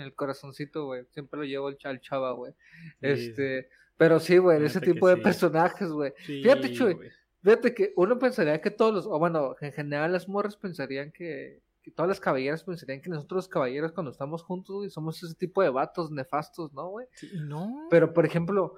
[0.04, 1.04] el corazoncito, güey.
[1.10, 2.52] Siempre lo llevo al, ch- al chava, güey.
[3.00, 3.68] Este,
[3.98, 5.20] pero sí, güey, La ese tipo de sí.
[5.22, 6.14] personajes, güey.
[6.24, 6.96] Sí, fíjate, Chuy.
[7.42, 11.60] Fíjate que uno pensaría que todos los, o bueno, en general las morras pensarían que,
[11.82, 15.34] que todas las caballeras pensarían que nosotros los caballeros cuando estamos juntos, güey, somos ese
[15.34, 17.06] tipo de vatos nefastos, ¿no, güey?
[17.12, 17.86] Sí, no.
[17.90, 18.74] Pero, por ejemplo,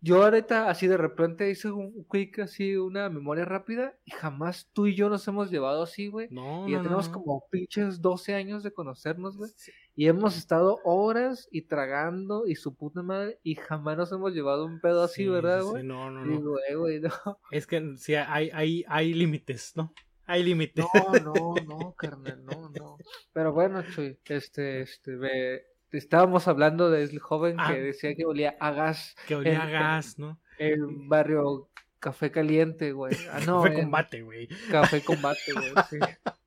[0.00, 4.86] yo ahorita así de repente hice un quick, así una memoria rápida y jamás tú
[4.86, 6.28] y yo nos hemos llevado así, güey.
[6.30, 7.14] no, Y ya no, tenemos no.
[7.14, 9.50] como pinches 12 años de conocernos, güey.
[9.96, 14.66] Y hemos estado horas y tragando y su puta madre y jamás nos hemos llevado
[14.66, 15.84] un pedo así, Sí, ¿verdad, sí, sí, güey?
[15.84, 16.36] No, no, no.
[16.36, 17.10] Digo, güey, no.
[17.50, 19.92] Es que sí, hay, hay, hay límites, ¿no?
[20.26, 20.84] Hay límites.
[20.94, 22.96] No, no, no, carnal, no, no.
[23.32, 27.72] Pero bueno, Chuy, este, este, ve, estábamos hablando del joven Ah.
[27.72, 30.40] que decía que olía a gas Que olía a gas, ¿no?
[30.58, 31.68] en barrio
[32.00, 33.14] Café Caliente, güey.
[33.30, 34.48] Ah, no, en combate, güey.
[34.70, 35.72] Café Combate, güey.
[35.88, 35.98] Sí.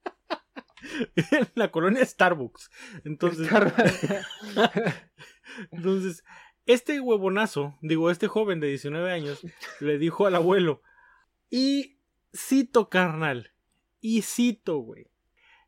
[1.32, 2.70] en la colonia Starbucks.
[3.04, 3.50] Entonces,
[5.72, 6.24] entonces,
[6.66, 9.46] este huevonazo, digo, este joven de 19 años,
[9.80, 10.82] le dijo al abuelo,
[11.50, 12.00] y
[12.36, 13.54] cito, carnal,
[14.02, 15.08] y cito, güey.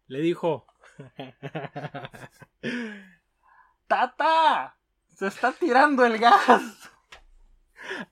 [0.07, 0.65] Le dijo,
[3.87, 4.77] Tata,
[5.15, 6.91] se está tirando el gas.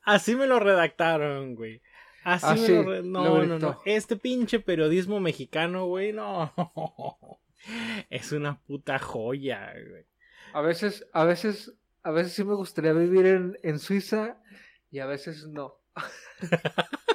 [0.03, 1.81] Así me lo redactaron, güey.
[2.29, 3.81] Así Ah, me sí, lo re- lo No, no, no.
[3.85, 6.51] Este pinche periodismo mexicano, güey, no.
[8.09, 10.05] Es una puta joya, güey.
[10.53, 11.73] A veces, a veces,
[12.03, 14.41] a veces sí me gustaría vivir en, en Suiza
[14.91, 15.75] y a veces no.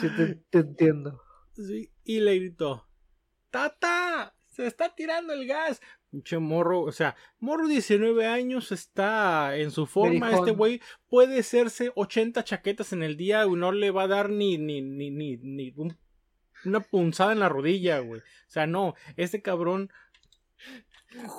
[0.00, 1.22] Sí, te, te entiendo.
[1.54, 2.86] Sí, y le gritó,
[3.50, 4.15] ¡Tata!
[4.56, 5.82] ¡Se está tirando el gas!
[6.10, 10.26] Pinche morro, o sea, morro 19 años está en su forma.
[10.28, 10.48] Berijón.
[10.48, 10.80] Este güey
[11.10, 14.80] puede hacerse 80 chaquetas en el día y no le va a dar ni, ni,
[14.80, 15.98] ni, ni, ni un-
[16.64, 18.20] una punzada en la rodilla, güey.
[18.22, 19.90] O sea, no, este cabrón.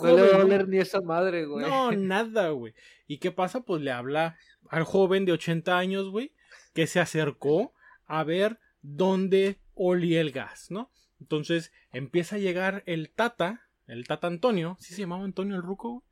[0.01, 1.65] No le va a doler ni esa madre, güey.
[1.67, 2.73] No, nada, güey.
[3.07, 3.61] ¿Y qué pasa?
[3.61, 4.37] Pues le habla
[4.69, 6.33] al joven de 80 años, güey,
[6.75, 7.73] que se acercó
[8.05, 10.91] a ver dónde olía el gas, ¿no?
[11.19, 16.03] Entonces empieza a llegar el tata, el tata Antonio, ¿sí se llamaba Antonio el ruco?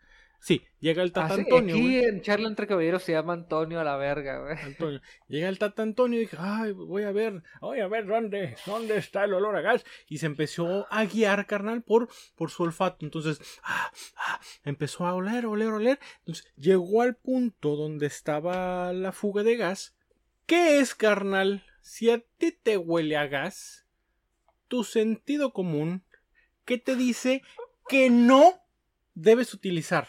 [0.46, 3.80] Sí, llega el tata Ah, sí, Antonio, aquí en Charla entre Caballeros se llama Antonio
[3.80, 4.56] a la verga, güey.
[4.60, 5.02] Antonio.
[5.28, 8.98] Llega el tata Antonio y dije, ay, voy a ver, voy a ver dónde, dónde
[8.98, 9.84] está el olor a gas.
[10.08, 13.06] Y se empezó a guiar, carnal, por, por su olfato.
[13.06, 16.00] Entonces, ah, ah, empezó a oler, oler, oler.
[16.20, 19.96] Entonces, llegó al punto donde estaba la fuga de gas.
[20.46, 21.64] ¿Qué es, carnal?
[21.82, 23.85] Si a ti te huele a gas,
[24.68, 26.04] tu sentido común,
[26.66, 27.42] ¿qué te dice
[27.88, 28.62] que no
[29.14, 30.08] debes utilizar?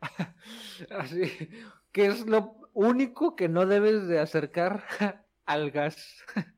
[0.90, 1.50] Así,
[1.92, 4.84] que es lo único que no debes de acercar
[5.46, 6.24] al gas.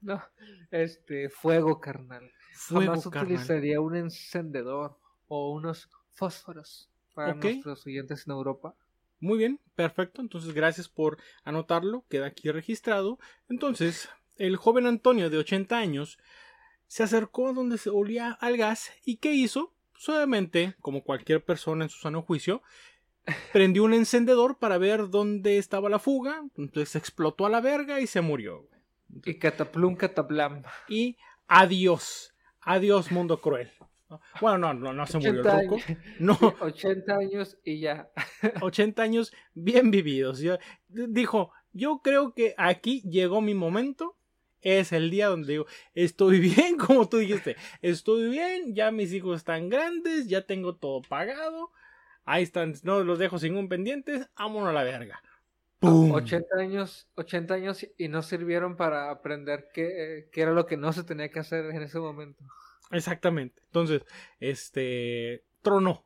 [0.00, 0.22] No,
[0.70, 2.32] este, fuego, carnal.
[2.52, 3.24] Fuego, Jamás carnal.
[3.24, 8.74] utilizaría un encendedor o unos fósforos para nuestros oyentes en Europa.
[9.20, 10.20] Muy bien, perfecto.
[10.20, 12.04] Entonces, gracias por anotarlo.
[12.08, 13.18] Queda aquí registrado.
[13.48, 16.18] Entonces, el joven Antonio de 80 años
[16.88, 19.72] se acercó a donde se olía al gas y ¿qué hizo?
[19.96, 22.62] Suavemente, como cualquier persona en su sano juicio,
[23.52, 26.42] prendió un encendedor para ver dónde estaba la fuga.
[26.56, 28.68] Entonces explotó a la verga y se murió.
[29.24, 30.62] Y cataplum, cataplam.
[30.88, 31.16] Y
[31.46, 32.34] adiós.
[32.60, 33.70] Adiós, mundo cruel.
[34.10, 34.20] ¿No?
[34.40, 35.76] Bueno, no, no, no se murió el 80 ruco.
[36.18, 38.10] No, 80 años y ya.
[38.62, 40.42] 80 años bien vividos.
[40.88, 44.17] Dijo, yo creo que aquí llegó mi momento.
[44.60, 49.38] Es el día donde digo, estoy bien, como tú dijiste, estoy bien, ya mis hijos
[49.38, 51.70] están grandes, ya tengo todo pagado.
[52.24, 55.22] Ahí están, no los dejo sin un pendiente, vámonos a la verga.
[55.78, 56.12] ¡Pum!
[56.12, 60.92] 80 años, 80 años y no sirvieron para aprender qué, qué era lo que no
[60.92, 62.44] se tenía que hacer en ese momento.
[62.90, 63.62] Exactamente.
[63.66, 64.02] Entonces,
[64.40, 66.04] este, tronó,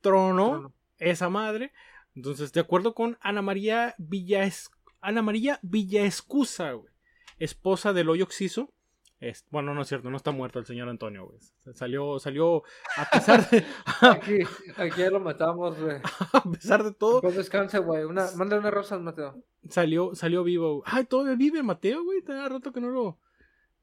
[0.00, 1.72] tronó esa madre.
[2.14, 4.70] Entonces, de acuerdo con Ana María Villaes...
[5.00, 6.92] Ana María Villaescusa, güey,
[7.38, 8.72] esposa del hoyo Oxiso.
[9.20, 9.44] Es...
[9.50, 11.38] Bueno, no es cierto, no está muerto el señor Antonio, güey.
[11.74, 12.62] Salió, salió,
[12.96, 13.64] a pesar de,
[14.00, 14.38] Aquí,
[14.76, 15.96] aquí ya lo matamos, güey.
[16.32, 18.04] a pesar de todo, Pues descansa, güey.
[18.04, 19.42] Una, manda una rosa al Mateo.
[19.68, 20.76] salió, salió vivo.
[20.76, 20.82] güey.
[20.86, 22.22] Ay, todavía vive Mateo, güey.
[22.22, 23.18] Tenía rato que no lo,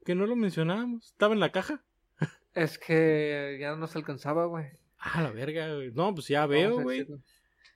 [0.06, 1.08] que no lo mencionábamos.
[1.08, 1.84] Estaba en la caja.
[2.54, 4.64] Es que ya no nos alcanzaba, güey.
[4.98, 5.92] Ah, la verga, güey.
[5.92, 7.06] No, pues ya veo, güey.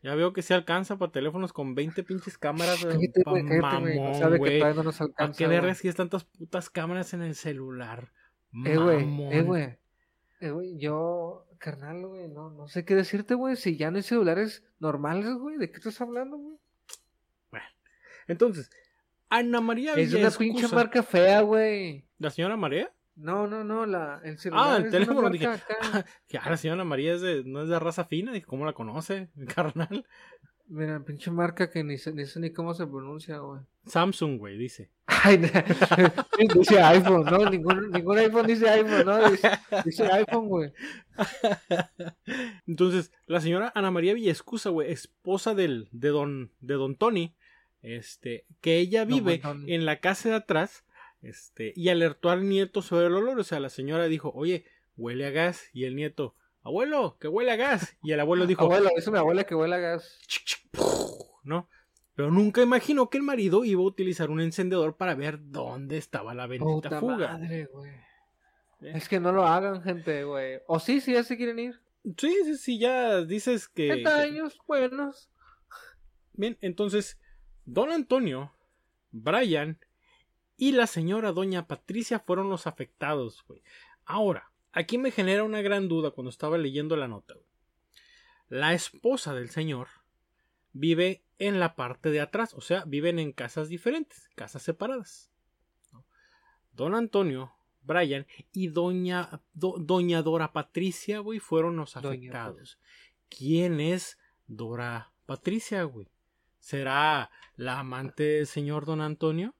[0.02, 2.82] Ya veo que se alcanza para teléfonos con 20 pinches cámaras.
[2.82, 2.96] güey.
[2.96, 3.60] Cállate, güey, güey.
[3.60, 4.58] Mamón, sabe que güey.
[4.58, 8.12] todavía no nos ¿A qué vergas que es tantas putas cámaras en el celular?
[8.64, 9.78] Eh, güey, eh, güey.
[10.40, 13.56] Eh, güey, yo, carnal, güey, no, no sé qué decirte, güey.
[13.56, 16.56] Si ya no hay celulares normales, güey, ¿de qué estás hablando, güey?
[18.26, 18.70] Entonces,
[19.28, 22.06] Ana María Es una pinche marca fea, güey.
[22.18, 22.92] ¿La señora María?
[23.20, 24.66] No, no, no, la, el celular.
[24.66, 25.76] Ah, el es teléfono, dije, acá.
[26.40, 28.32] Ah, la señora María es de, no es de raza fina.
[28.32, 30.06] Dije, ¿cómo la conoce, carnal?
[30.68, 33.60] Mira, pinche marca que ni sé, ni sé ni cómo se pronuncia, güey.
[33.86, 34.90] Samsung, güey, dice.
[35.06, 35.36] Ay,
[36.54, 37.50] dice iPhone, ¿no?
[37.50, 39.30] Ningún, ningún iPhone dice iPhone, ¿no?
[39.30, 39.50] Dice,
[39.84, 40.72] dice iPhone, güey.
[42.66, 47.34] Entonces, la señora Ana María Villescusa, güey, esposa del, de don, de don Tony,
[47.82, 50.84] este, que ella vive en la casa de atrás,
[51.22, 53.38] este, y alertó al nieto sobre el olor.
[53.38, 54.64] O sea, la señora dijo, oye,
[54.96, 55.68] huele a gas.
[55.72, 57.96] Y el nieto, abuelo, que huele a gas.
[58.02, 60.18] Y el abuelo dijo, Abuelo, dice mi abuela que huele a gas.
[61.42, 61.68] ¿no?
[62.14, 66.34] Pero nunca imaginó que el marido iba a utilizar un encendedor para ver dónde estaba
[66.34, 67.32] la bendita Puta fuga.
[67.32, 67.90] madre, güey.
[68.82, 68.92] ¿Eh?
[68.94, 70.60] Es que no lo hagan, gente, güey.
[70.66, 71.80] O sí, sí, ya se quieren ir.
[72.16, 73.88] Sí, sí, sí, ya dices que...
[73.88, 75.30] 70 años buenos.
[76.32, 77.18] Bien, entonces,
[77.66, 78.52] don Antonio,
[79.10, 79.78] Brian
[80.60, 83.62] y la señora doña Patricia fueron los afectados, güey.
[84.04, 87.34] Ahora, aquí me genera una gran duda cuando estaba leyendo la nota.
[88.50, 89.88] La esposa del señor
[90.74, 95.32] vive en la parte de atrás, o sea, viven en casas diferentes, casas separadas.
[96.72, 102.78] Don Antonio, Brian y doña, do, doña Dora Patricia, güey, fueron los afectados.
[103.30, 106.10] ¿Quién es Dora Patricia, güey?
[106.58, 109.54] ¿Será la amante del señor Don Antonio?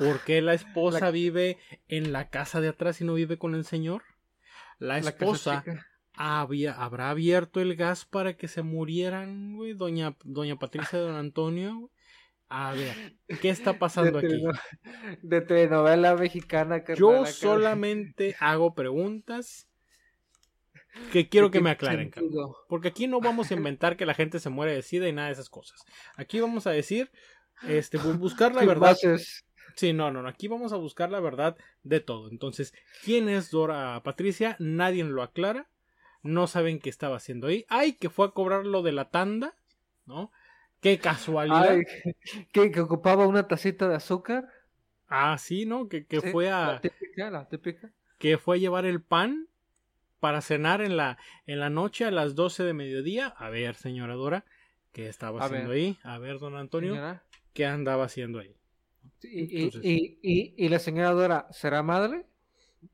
[0.00, 1.10] ¿Por qué la esposa la...
[1.10, 4.02] vive en la casa de atrás y no vive con el señor?
[4.78, 5.62] La esposa
[6.16, 11.02] la había, habrá abierto el gas para que se murieran, güey, doña, doña Patricia y
[11.02, 11.90] Don Antonio.
[12.48, 14.42] A ver, ¿qué está pasando de aquí?
[15.22, 16.82] De telenovela mexicana.
[16.96, 19.68] Yo solamente hago preguntas
[21.12, 22.10] que quiero que me aclaren.
[22.70, 25.28] Porque aquí no vamos a inventar que la gente se muere de sida y nada
[25.28, 25.84] de esas cosas.
[26.16, 27.12] Aquí vamos a decir,
[27.68, 28.92] este, buscar la verdad.
[28.92, 29.44] Bases?
[29.76, 30.28] Sí, no, no, no.
[30.28, 32.28] Aquí vamos a buscar la verdad de todo.
[32.30, 34.56] Entonces, ¿quién es Dora Patricia?
[34.58, 35.68] Nadie lo aclara.
[36.22, 37.64] No saben qué estaba haciendo ahí.
[37.68, 39.54] Ay, que fue a cobrar lo de la tanda,
[40.06, 40.32] ¿no?
[40.80, 41.70] Qué casualidad.
[41.70, 41.82] Ay,
[42.52, 44.48] que, que, ocupaba una tacita de azúcar.
[45.08, 45.88] Ah, sí, ¿no?
[45.88, 46.72] Que, que Sí, fue a.
[46.72, 47.90] La típica, la típica.
[48.18, 49.48] que fue a llevar el pan
[50.20, 51.16] para cenar en la,
[51.46, 53.28] en la noche a las 12 de mediodía.
[53.28, 54.44] A ver, señora Dora,
[54.92, 55.78] ¿qué estaba A haciendo ver.
[55.78, 55.98] ahí?
[56.02, 57.22] A ver, don Antonio, Señora.
[57.54, 58.54] ¿qué andaba haciendo ahí?
[59.22, 62.26] Y, y, Entonces- y, y, y la señora Dora, ¿será madre?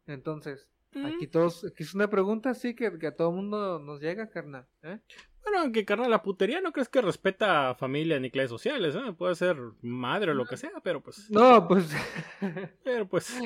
[0.07, 1.05] Entonces, Mm.
[1.07, 4.67] aquí todos, aquí es una pregunta así que, que a todo mundo nos llega, carnal.
[4.83, 4.99] ¿eh?
[5.43, 9.13] Bueno, aunque carnal, la putería no crees que respeta a familia ni clases sociales, ¿eh?
[9.13, 11.31] Puede ser madre o lo que sea, pero pues.
[11.31, 11.91] No, pues.
[12.85, 13.37] Pero pues.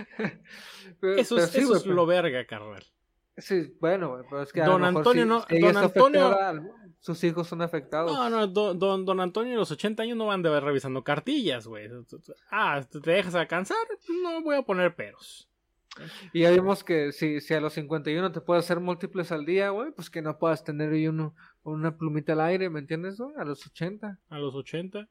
[1.00, 2.84] pero- Eso pero es, sí, eso güey, es pero- lo verga, carnal.
[3.36, 5.84] Sí, bueno, pero es que a Don lo mejor Antonio si- no- si ella don
[5.84, 6.62] Antonio- afectada,
[7.00, 8.12] sus hijos son afectados.
[8.12, 11.02] No, no, don, don, don Antonio a los 80 años no van de ver revisando
[11.02, 11.88] cartillas, güey.
[12.50, 13.78] Ah, ¿te dejas alcanzar?
[14.22, 15.48] No voy a poner peros.
[16.32, 19.70] Y ya vimos que si, si a los 51 te puedes hacer múltiples al día,
[19.70, 23.34] güey, pues que no puedas tener ahí uno, una plumita al aire, ¿me entiendes, güey?
[23.36, 24.18] A los 80.
[24.28, 25.08] a los 80.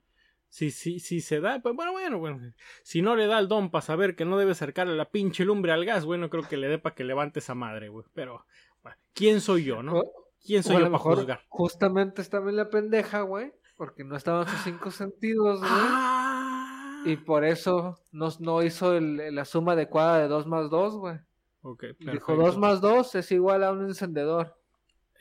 [0.47, 2.53] Si, si, si se da, pues bueno, bueno, bueno.
[2.81, 5.71] Si no le da el don para saber que no debe acercarle la pinche lumbre
[5.73, 8.05] al gas, bueno, creo que le dé para que levante esa madre, güey.
[8.13, 8.45] Pero,
[8.81, 9.99] bueno, ¿quién soy yo, no?
[9.99, 11.41] O- ¿Quién o soy a yo lo para mejor juzgar?
[11.47, 15.71] justamente está bien la pendeja, güey, porque no estaban sus cinco sentidos, güey.
[15.71, 17.03] Ah.
[17.05, 21.15] Y por eso no, no hizo el- la suma adecuada de 2 más 2, güey.
[21.61, 22.35] Dijo perfecto.
[22.35, 24.57] 2 más 2 es igual a un encendedor.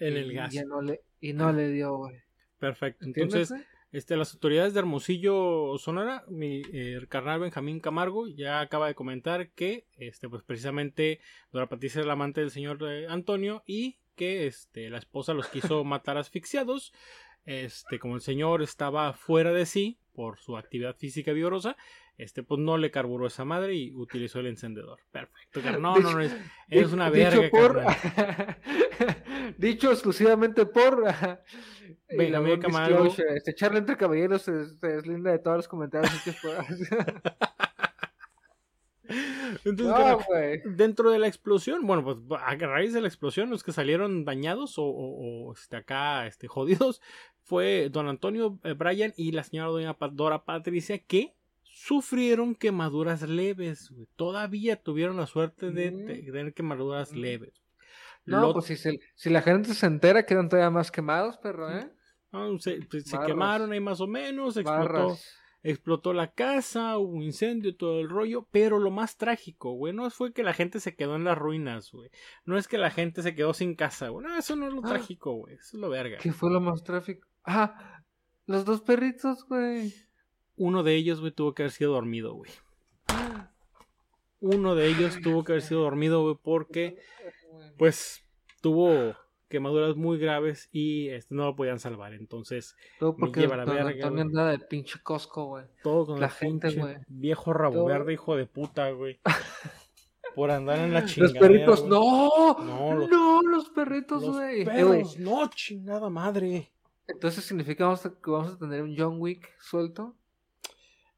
[0.00, 0.52] En el y gas.
[0.52, 2.16] ya no le, y no le dio, güey.
[2.58, 3.04] Perfecto.
[3.04, 3.64] ¿Entiendes, Entonces, güey?
[3.92, 9.50] este, las autoridades de Hermosillo, Sonora, mi eh, carnal Benjamín Camargo ya acaba de comentar
[9.50, 11.20] que, este, pues precisamente
[11.52, 15.48] Dora Patricia es la amante del señor eh, Antonio y que, este, la esposa los
[15.48, 16.92] quiso matar asfixiados.
[17.46, 21.78] Este, como el señor estaba fuera de sí por su actividad física vigorosa,
[22.18, 24.98] este, pues no le carburó esa madre y utilizó el encendedor.
[25.10, 25.62] Perfecto.
[25.78, 26.36] No, no, no, es,
[26.68, 27.82] es una Dicho verga, por-.
[29.56, 31.04] Dicho exclusivamente por
[32.10, 33.14] Benjamín Illamón Camargo.
[33.34, 36.12] Este charla entre caballeros se, se deslinda de todos los comentarios.
[39.64, 40.26] Entonces,
[40.64, 40.70] no.
[40.76, 44.78] Dentro de la explosión, bueno, pues a raíz de la explosión, los que salieron dañados
[44.78, 47.00] o, o- o, este, acá este, jodidos
[47.42, 53.90] fue don Antonio eh, Bryan y la señora doña Dora Patricia que sufrieron quemaduras leves.
[53.90, 54.08] güey.
[54.16, 56.06] Todavía tuvieron la suerte de, Mm.
[56.06, 57.16] de tener quemaduras Mm.
[57.18, 57.62] leves.
[58.24, 61.70] No, Lo- pues si, se- si la gente se entera, quedan todavía más quemados, perro,
[61.70, 61.90] ¿eh?
[62.30, 65.34] no, se, pues, se quemaron ahí más o menos, explotó, Barras.
[65.62, 70.08] Explotó la casa, hubo un incendio, todo el rollo, pero lo más trágico, güey, no
[70.10, 72.10] fue que la gente se quedó en las ruinas, güey.
[72.44, 74.26] No es que la gente se quedó sin casa, güey.
[74.26, 74.88] No, eso no es lo Ah.
[74.90, 75.54] trágico, güey.
[75.54, 76.18] Eso es lo verga.
[76.18, 77.26] ¿Qué fue lo más tráfico?
[77.44, 78.02] Ah,
[78.46, 79.94] los dos perritos, güey.
[80.56, 82.50] Uno de ellos, güey, tuvo que haber sido dormido, güey.
[84.40, 86.98] Uno de ellos tuvo que haber sido dormido, güey, porque,
[87.76, 88.22] pues,
[88.60, 89.16] tuvo
[89.48, 92.12] quemaduras muy graves y este, no lo podían salvar.
[92.14, 95.64] Entonces, Todo me porque lleva la verga, de pinche Costco, güey.
[95.82, 96.96] todo con La el gente, güey.
[97.08, 99.18] viejo rabo Todo- verde, hijo de puta, güey.
[100.34, 101.40] Por andar en la Los chingada.
[101.40, 104.64] perritos, no, No, los- no, los perritos, Los güey.
[104.64, 106.70] Perros, no, chingada madre.
[107.08, 110.14] Entonces significa vamos a- que vamos a tener un John Wick suelto,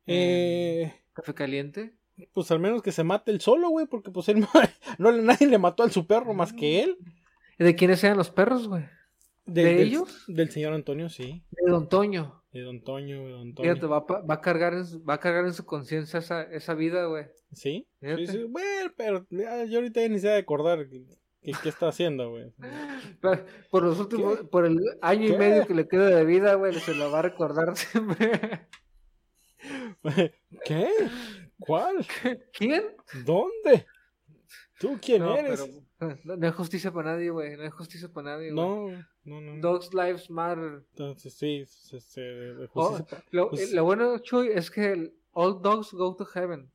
[0.07, 1.95] Eh, café caliente.
[2.33, 4.41] pues al menos que se mate él solo, güey, porque pues él
[4.99, 6.97] no, nadie le mató al su perro más que él.
[7.61, 8.85] ¿Y de quiénes eran los perros, güey?
[9.45, 10.25] De, ¿De del- ellos?
[10.27, 11.45] Del señor Antonio, sí.
[11.51, 12.43] De Don Toño.
[12.53, 13.69] De Don Toño, de Don Toño.
[13.71, 16.75] Fíjate, va, va a cargar en su, va a cargar en su conciencia esa, esa
[16.75, 17.27] vida, güey.
[17.53, 17.87] ¿Sí?
[18.01, 18.27] Sí, Fíjate.
[18.27, 18.45] sí.
[18.49, 20.89] Bueno, pero yo ahorita ni sé de acordar.
[20.89, 22.53] ¿Qué, qué está haciendo, güey?
[23.71, 26.95] Por los últimos, por el año y medio que le queda de vida, güey, se
[26.95, 28.67] lo va a recordar siempre.
[30.65, 30.89] ¿Qué?
[31.59, 32.07] ¿Cuál?
[32.53, 32.83] ¿Quién?
[33.25, 33.87] ¿Dónde?
[34.79, 35.61] ¿Tú quién No, eres?
[35.61, 35.83] pero,
[36.25, 37.57] no, hay justicia para nadie, güey.
[37.57, 38.67] No hay justicia para nadie, güey.
[38.67, 38.91] No,
[39.25, 39.55] no, no.
[39.57, 39.61] no.
[39.61, 40.83] Dogs Lives Matter.
[40.91, 41.65] Entonces, sí,
[42.75, 46.71] Oh, justicia pa- lo, pues- lo bueno, Chuy, es que All Dogs Go to Heaven.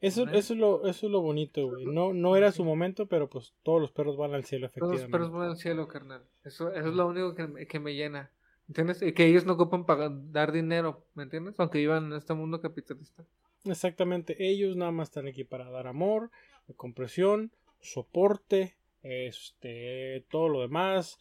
[0.00, 0.32] Eso, ¿no?
[0.32, 1.86] eso, es lo, eso es lo bonito, güey.
[1.86, 5.00] No, no era su momento, pero pues todos los perros van al cielo, Todos los
[5.00, 5.12] efectivamente.
[5.12, 6.22] perros van al cielo, carnal.
[6.44, 8.30] Eso, eso es lo único que, me- que me llena.
[8.68, 9.00] ¿Entiendes?
[9.02, 11.54] Y que ellos no ocupan pagar, dar dinero, ¿me entiendes?
[11.58, 13.24] Aunque vivan en este mundo capitalista.
[13.64, 16.30] Exactamente, ellos nada más están aquí para dar amor,
[16.76, 17.50] compresión,
[17.84, 21.18] soporte, este, todo lo demás,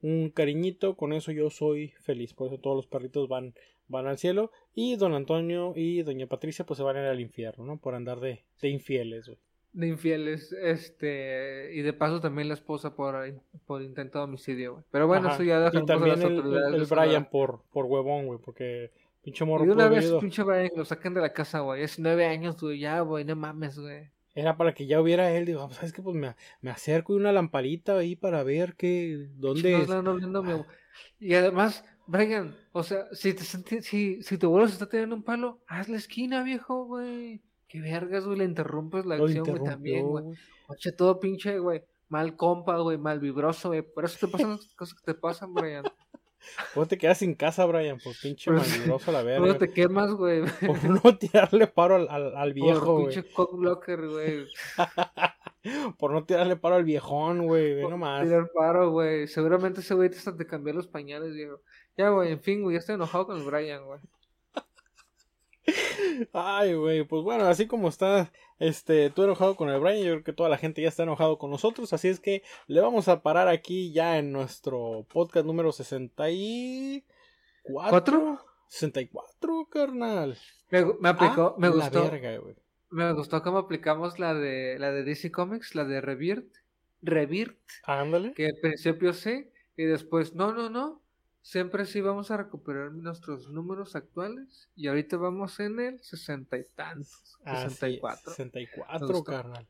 [0.00, 3.54] un cariñito, con eso yo soy feliz, por eso todos los perritos van,
[3.88, 7.20] van al cielo y don Antonio y doña Patricia pues se van a ir al
[7.20, 7.78] infierno, ¿no?
[7.78, 9.38] Por andar de, de infieles, güey.
[9.72, 13.14] De infieles, este, y de paso también la esposa por,
[13.66, 14.84] por intento de homicidio, güey.
[14.90, 15.36] Pero bueno, Ajá.
[15.36, 18.90] eso ya deja Y también el, el, el de Brian por, por huevón, güey, porque
[19.22, 21.82] pinche morro Y una vez, pinche Brian, lo saquen de la casa, güey.
[21.82, 22.78] Es nueve años, güey.
[22.78, 24.10] Ya, güey, no mames, güey.
[24.38, 26.00] Era para que ya hubiera él, digo, ¿sabes qué?
[26.00, 29.88] Pues me, me acerco y una lamparita ahí para ver qué, dónde No, es.
[29.88, 30.66] no, no, no, mi amor.
[31.18, 33.42] Y además, Brian, o sea, si te
[33.82, 37.42] si, si tu abuelo se está teniendo un palo, haz la esquina, viejo, güey.
[37.66, 40.24] Qué vergas, güey, le interrumpes la Lo acción, güey, también, güey.
[40.68, 41.82] Oye, todo pinche, güey.
[42.08, 43.82] Mal compa, güey, mal vibroso, güey.
[43.82, 45.84] Por eso te pasan las cosas que te pasan, Brian.
[46.74, 47.98] ¿Cómo te quedas sin casa, Brian?
[48.02, 49.58] Por pinche Pero- malvibroso la verga.
[49.58, 50.42] te quemas, güey.
[50.66, 53.14] Por no tirarle paro al, al, al viejo, Por güey.
[53.14, 54.46] pinche cock blocker, güey.
[55.98, 57.74] Por no tirarle paro al viejón, güey.
[57.74, 58.22] Ve nomás.
[58.24, 59.26] Tirar paro, güey.
[59.26, 61.60] Seguramente ese güey te hasta te cambió los pañales, viejo.
[61.96, 64.00] Ya, güey, en fin, güey, ya estoy enojado con el Brian, güey.
[66.32, 67.04] Ay, güey.
[67.04, 70.48] Pues bueno, así como está este, tú enojado con el Brian, yo creo que toda
[70.48, 71.92] la gente ya está enojado con nosotros.
[71.92, 77.04] Así es que le vamos a parar aquí ya en nuestro podcast número 64.
[77.62, 78.38] ¿Cuatro?
[78.68, 80.36] 64, carnal.
[80.70, 82.02] Me, me aplicó, Ah, me la gustó.
[82.10, 82.54] verga, güey.
[82.90, 86.52] Me gustó cómo aplicamos la de la de DC Comics, la de Rebirth.
[87.02, 88.32] Rebirth, Ándale.
[88.34, 91.00] que al principio sí, y después, no, no, no.
[91.48, 94.68] Siempre sí vamos a recuperar nuestros números actuales.
[94.76, 97.38] Y ahorita vamos en el sesenta y tantos.
[97.42, 98.32] Así es, 64.
[98.32, 99.24] 64, Me gustó.
[99.24, 99.66] carnal.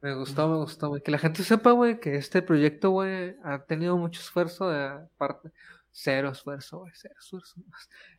[0.00, 1.02] Me gustó, me gustó, güey.
[1.02, 5.50] Que la gente sepa, güey, que este proyecto, güey, ha tenido mucho esfuerzo de parte.
[5.92, 7.60] Cero esfuerzo, güey, cero esfuerzo.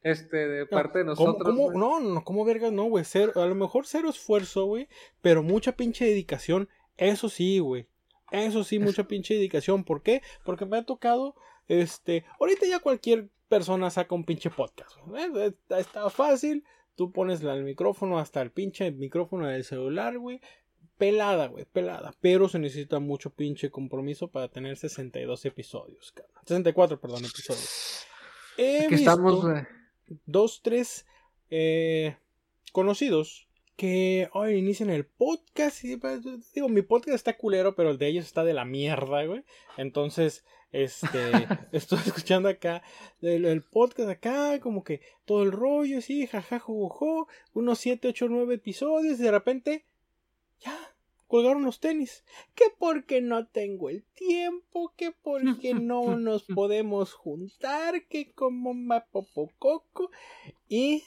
[0.03, 1.53] Este, de parte de ¿Cómo- nosotros.
[1.55, 1.71] cómo?
[1.73, 3.03] No, no, ¿cómo vergas no, güey?
[3.03, 4.87] Cero- A lo mejor cero esfuerzo, güey,
[5.21, 6.69] pero mucha pinche dedicación.
[6.95, 7.87] Eso sí, güey.
[8.31, 9.83] Eso sí, mucha pinche dedicación.
[9.83, 10.21] ¿Por qué?
[10.45, 11.35] Porque me ha tocado,
[11.67, 14.97] este, ahorita ya cualquier persona saca un pinche podcast.
[15.05, 15.25] güey.
[15.35, 16.63] Eh, Está, fácil.
[16.95, 20.39] Tú pones el micrófono hasta el pinche micrófono del celular, güey.
[20.97, 22.13] Pelada, güey, pelada.
[22.21, 26.35] Pero se necesita mucho pinche compromiso para tener 62 episodios, cabrón.
[26.45, 28.05] 64, perdón, episodios.
[28.57, 29.43] He Aquí estamos,
[30.25, 31.05] dos, tres
[31.49, 32.17] eh,
[32.71, 35.83] conocidos que hoy inician el podcast.
[35.83, 35.99] Y,
[36.53, 39.43] digo, mi podcast está culero, pero el de ellos está de la mierda, güey.
[39.77, 41.31] Entonces, este,
[41.71, 42.81] estoy escuchando acá
[43.21, 48.27] el, el podcast acá, como que todo el rollo, así, jaja, jojojo, unos 7, 8,
[48.29, 49.85] 9 episodios, y de repente,
[50.59, 50.77] ya.
[51.31, 52.25] Colgaron los tenis.
[52.55, 54.93] Que porque no tengo el tiempo.
[54.97, 58.05] Que porque no nos podemos juntar.
[58.09, 60.11] Que como mapopococo.
[60.67, 61.05] Y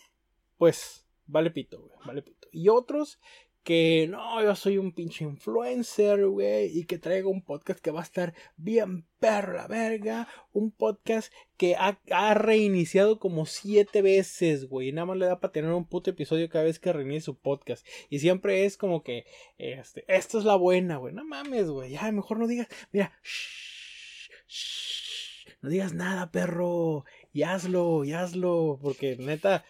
[0.57, 2.49] pues, vale pito, güey, vale pito.
[2.53, 3.21] Y otros
[3.65, 8.01] que no, yo soy un pinche influencer, güey, y que traigo un podcast que va
[8.01, 14.67] a estar bien perro la verga, un podcast que ha, ha reiniciado como siete veces,
[14.69, 17.39] güey, nada más le da para tener un puto episodio cada vez que reinicie su
[17.39, 19.25] podcast, y siempre es como que,
[19.57, 24.31] este, esta es la buena, güey, no mames, güey, ya, mejor no digas, mira, shh,
[24.47, 29.65] shh, no digas nada, perro, y hazlo, y hazlo, porque neta,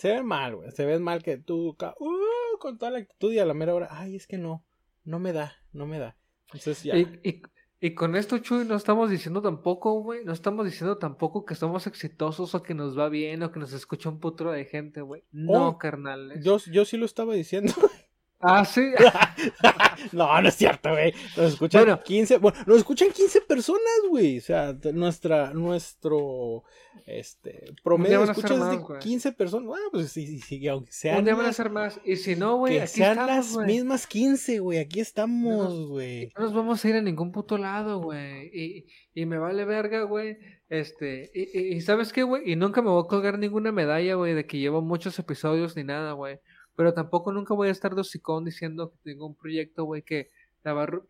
[0.00, 0.70] se ve mal, güey.
[0.70, 2.14] Se ve mal que tú uh,
[2.60, 4.64] con toda la actitud y a la mera hora, ay, es que no,
[5.02, 6.16] no me da, no me da.
[6.46, 6.96] Entonces ya.
[6.96, 7.42] Y, y,
[7.80, 11.86] y con esto, Chuy, no estamos diciendo tampoco, güey, no estamos diciendo tampoco que somos
[11.86, 15.24] exitosos o que nos va bien o que nos escucha un putro de gente, güey.
[15.32, 16.44] No, Oh, carnales.
[16.44, 17.72] Yo, yo sí lo estaba diciendo.
[18.40, 18.92] Ah, sí.
[20.12, 21.12] no, no es cierto, güey.
[21.36, 22.02] Nos escuchan Bueno.
[22.02, 24.38] 15, bueno, nos escuchan 15 personas, güey.
[24.38, 26.64] O sea, nuestra, nuestro,
[27.06, 28.98] este, promedio de escuchas es de más, güey.
[29.00, 29.66] 15 personas.
[29.66, 32.00] Bueno, pues sí, sí, sí, aunque sean día van a ser más.
[32.04, 34.78] Y si no, güey, que aquí sean estamos, las mismas 15, güey.
[34.78, 36.32] Aquí estamos, No güey.
[36.36, 38.50] No nos vamos a ir a ningún puto lado, güey.
[38.54, 40.38] Y, y me vale verga, güey.
[40.68, 42.50] Este, y, y- y ¿sabes qué, güey?
[42.50, 45.82] Y nunca me voy a colgar ninguna medalla, güey, de que llevo muchos episodios ni
[45.84, 46.38] nada, güey.
[46.76, 50.30] Pero tampoco nunca voy a estar de hocicón diciendo que tengo un proyecto, güey, que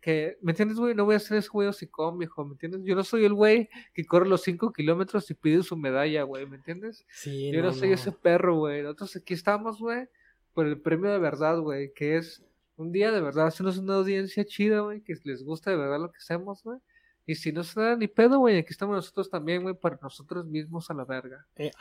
[0.01, 0.95] que, ¿me entiendes, güey?
[0.95, 2.81] No voy a ser ese güey hocicón, viejo, ¿me entiendes?
[2.85, 6.45] Yo no soy el güey que corre los 5 kilómetros y pide su medalla, güey,
[6.45, 7.05] ¿me entiendes?
[7.09, 8.81] Sí, Yo no, soy ese perro, güey.
[8.81, 10.07] Nosotros aquí estamos, güey,
[10.53, 12.43] por el premio de verdad, güey, que es
[12.77, 16.11] un día de verdad hacernos una audiencia chida, güey, que les gusta de verdad lo
[16.11, 16.79] que hacemos, güey.
[17.25, 20.45] Y si no se da ni pedo, güey, aquí estamos nosotros también, güey, para nosotros
[20.45, 21.45] mismos a la verga.
[21.57, 21.71] Eh.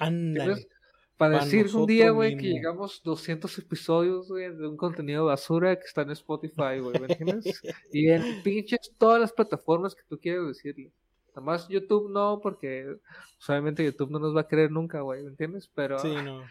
[1.20, 5.76] Para Pa' decir un día, güey, que llegamos 200 episodios, güey, de un contenido basura
[5.76, 7.44] que está en Spotify, güey, ¿me entiendes?
[7.92, 10.90] y en pinches todas las plataformas que tú quieras decirle.
[11.28, 12.96] Nada más YouTube no, porque
[13.46, 15.70] obviamente YouTube no nos va a querer nunca, güey, ¿me entiendes?
[15.74, 16.42] Pero, Sí, no.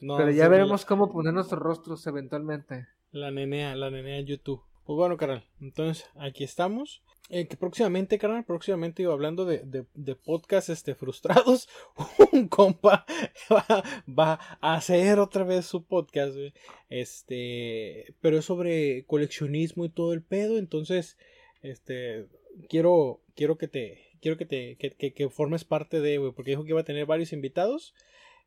[0.00, 2.88] No, pero ya la- veremos cómo poner nuestros rostros eventualmente.
[3.12, 4.62] La nenea, la nenea en YouTube.
[4.86, 5.44] Pues bueno, carnal.
[5.60, 7.02] Entonces, aquí estamos.
[7.32, 11.68] Eh, que próximamente, carnal, próximamente iba hablando de, de, de podcast este, frustrados.
[12.32, 13.06] Un compa
[13.52, 16.52] va, va a hacer otra vez su podcast, güey.
[16.88, 20.58] Este, pero es sobre coleccionismo y todo el pedo.
[20.58, 21.18] Entonces,
[21.62, 22.26] este,
[22.68, 26.50] quiero, quiero que te, quiero que te, que, que, que formes parte de, güey, porque
[26.50, 27.94] dijo que iba a tener varios invitados.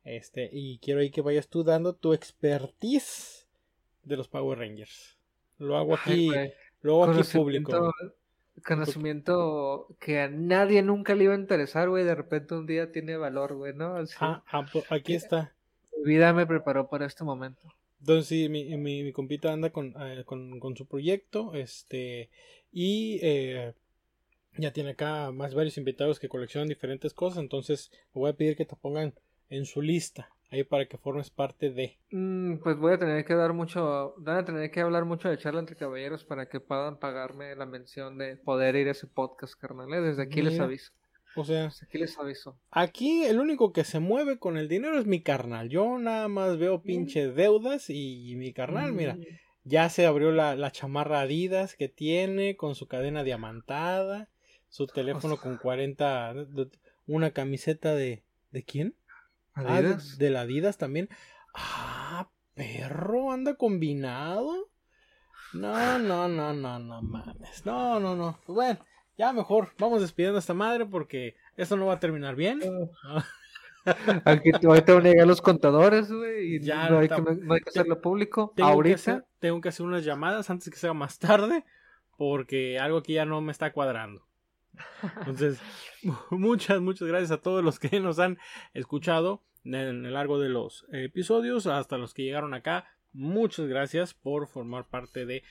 [0.04, 3.48] Este, y quiero ahí que vayas tú dando tu expertise
[4.02, 5.18] de los Power Rangers.
[5.56, 7.94] Lo hago aquí, Ay, lo hago aquí público.
[8.62, 13.16] Conocimiento que a nadie nunca le iba a interesar, güey, de repente un día tiene
[13.16, 13.96] valor, güey, ¿no?
[13.96, 15.52] Así, Ah, ah, pues, aquí está.
[15.98, 17.68] Mi vida me preparó para este momento.
[18.00, 22.30] Entonces sí, mi, mi, mi compita anda con, eh, con, con su proyecto, este,
[22.70, 23.72] y eh,
[24.56, 28.66] ya tiene acá más varios invitados que coleccionan diferentes cosas, entonces voy a pedir que
[28.66, 29.14] te pongan
[29.48, 31.96] en su lista, ahí para que formes parte de.
[32.10, 35.38] Mm, pues voy a tener que dar mucho, van a tener que hablar mucho de
[35.38, 39.54] charla entre caballeros para que puedan pagarme la mención de poder ir a ese podcast,
[39.60, 39.92] carnal.
[39.92, 40.00] ¿eh?
[40.00, 40.92] Desde aquí les aviso.
[41.36, 42.56] O sea, Desde aquí les aviso.
[42.70, 45.68] aquí el único que se mueve con el dinero es mi carnal.
[45.68, 49.22] Yo nada más veo pinche deudas y, mi carnal, mira, Mm,
[49.64, 54.28] Ya se abrió la, la chamarra Adidas que tiene con su cadena diamantada,
[54.68, 56.34] su teléfono con 40,
[57.06, 58.22] una camiseta de...
[58.52, 58.94] ¿De quién?
[59.54, 60.18] Ah, de, Adidas.
[60.18, 61.08] de la Adidas también.
[61.54, 64.68] Ah, perro, anda combinado.
[65.52, 67.64] No, no, no, no, no mames.
[67.64, 68.38] No, no, no.
[68.44, 68.78] Pues bueno,
[69.16, 72.60] ya mejor vamos despidiendo a esta madre porque esto no va a terminar bien.
[74.24, 77.38] Aquí te- ahorita van a llegar los contadores, güey, y Ya, no, hay que, tam-
[77.40, 78.52] no hay que hacerlo público.
[78.56, 81.64] Tengo que, Ahorita, hacer, tengo que hacer unas llamadas antes que sea más tarde
[82.16, 84.26] porque algo aquí ya no me está cuadrando.
[85.18, 85.60] Entonces,
[86.30, 88.38] muchas, muchas gracias a todos los que nos han
[88.72, 92.86] escuchado en el largo de los episodios, hasta los que llegaron acá.
[93.12, 95.42] Muchas gracias por formar parte de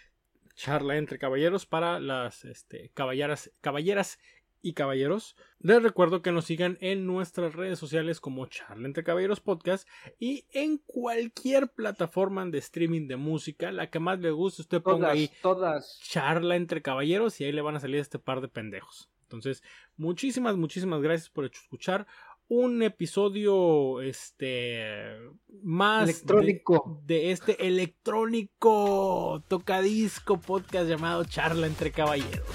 [0.56, 4.20] charla entre caballeros para las este, caballeras, caballeras
[4.62, 5.36] y caballeros.
[5.60, 9.88] Les recuerdo que nos sigan en nuestras redes sociales como Charla entre Caballeros Podcast
[10.20, 15.08] y en cualquier plataforma de streaming de música, la que más le guste, usted ponga
[15.08, 16.00] todas, ahí todas.
[16.02, 19.13] charla entre caballeros y ahí le van a salir este par de pendejos.
[19.34, 19.64] Entonces,
[19.98, 22.06] muchísimas, muchísimas gracias por escuchar
[22.48, 25.18] un episodio este
[25.64, 27.02] más de- Electrónico.
[27.06, 32.46] de, este electrónico tocadisco podcast llamado Charla entre caballeros.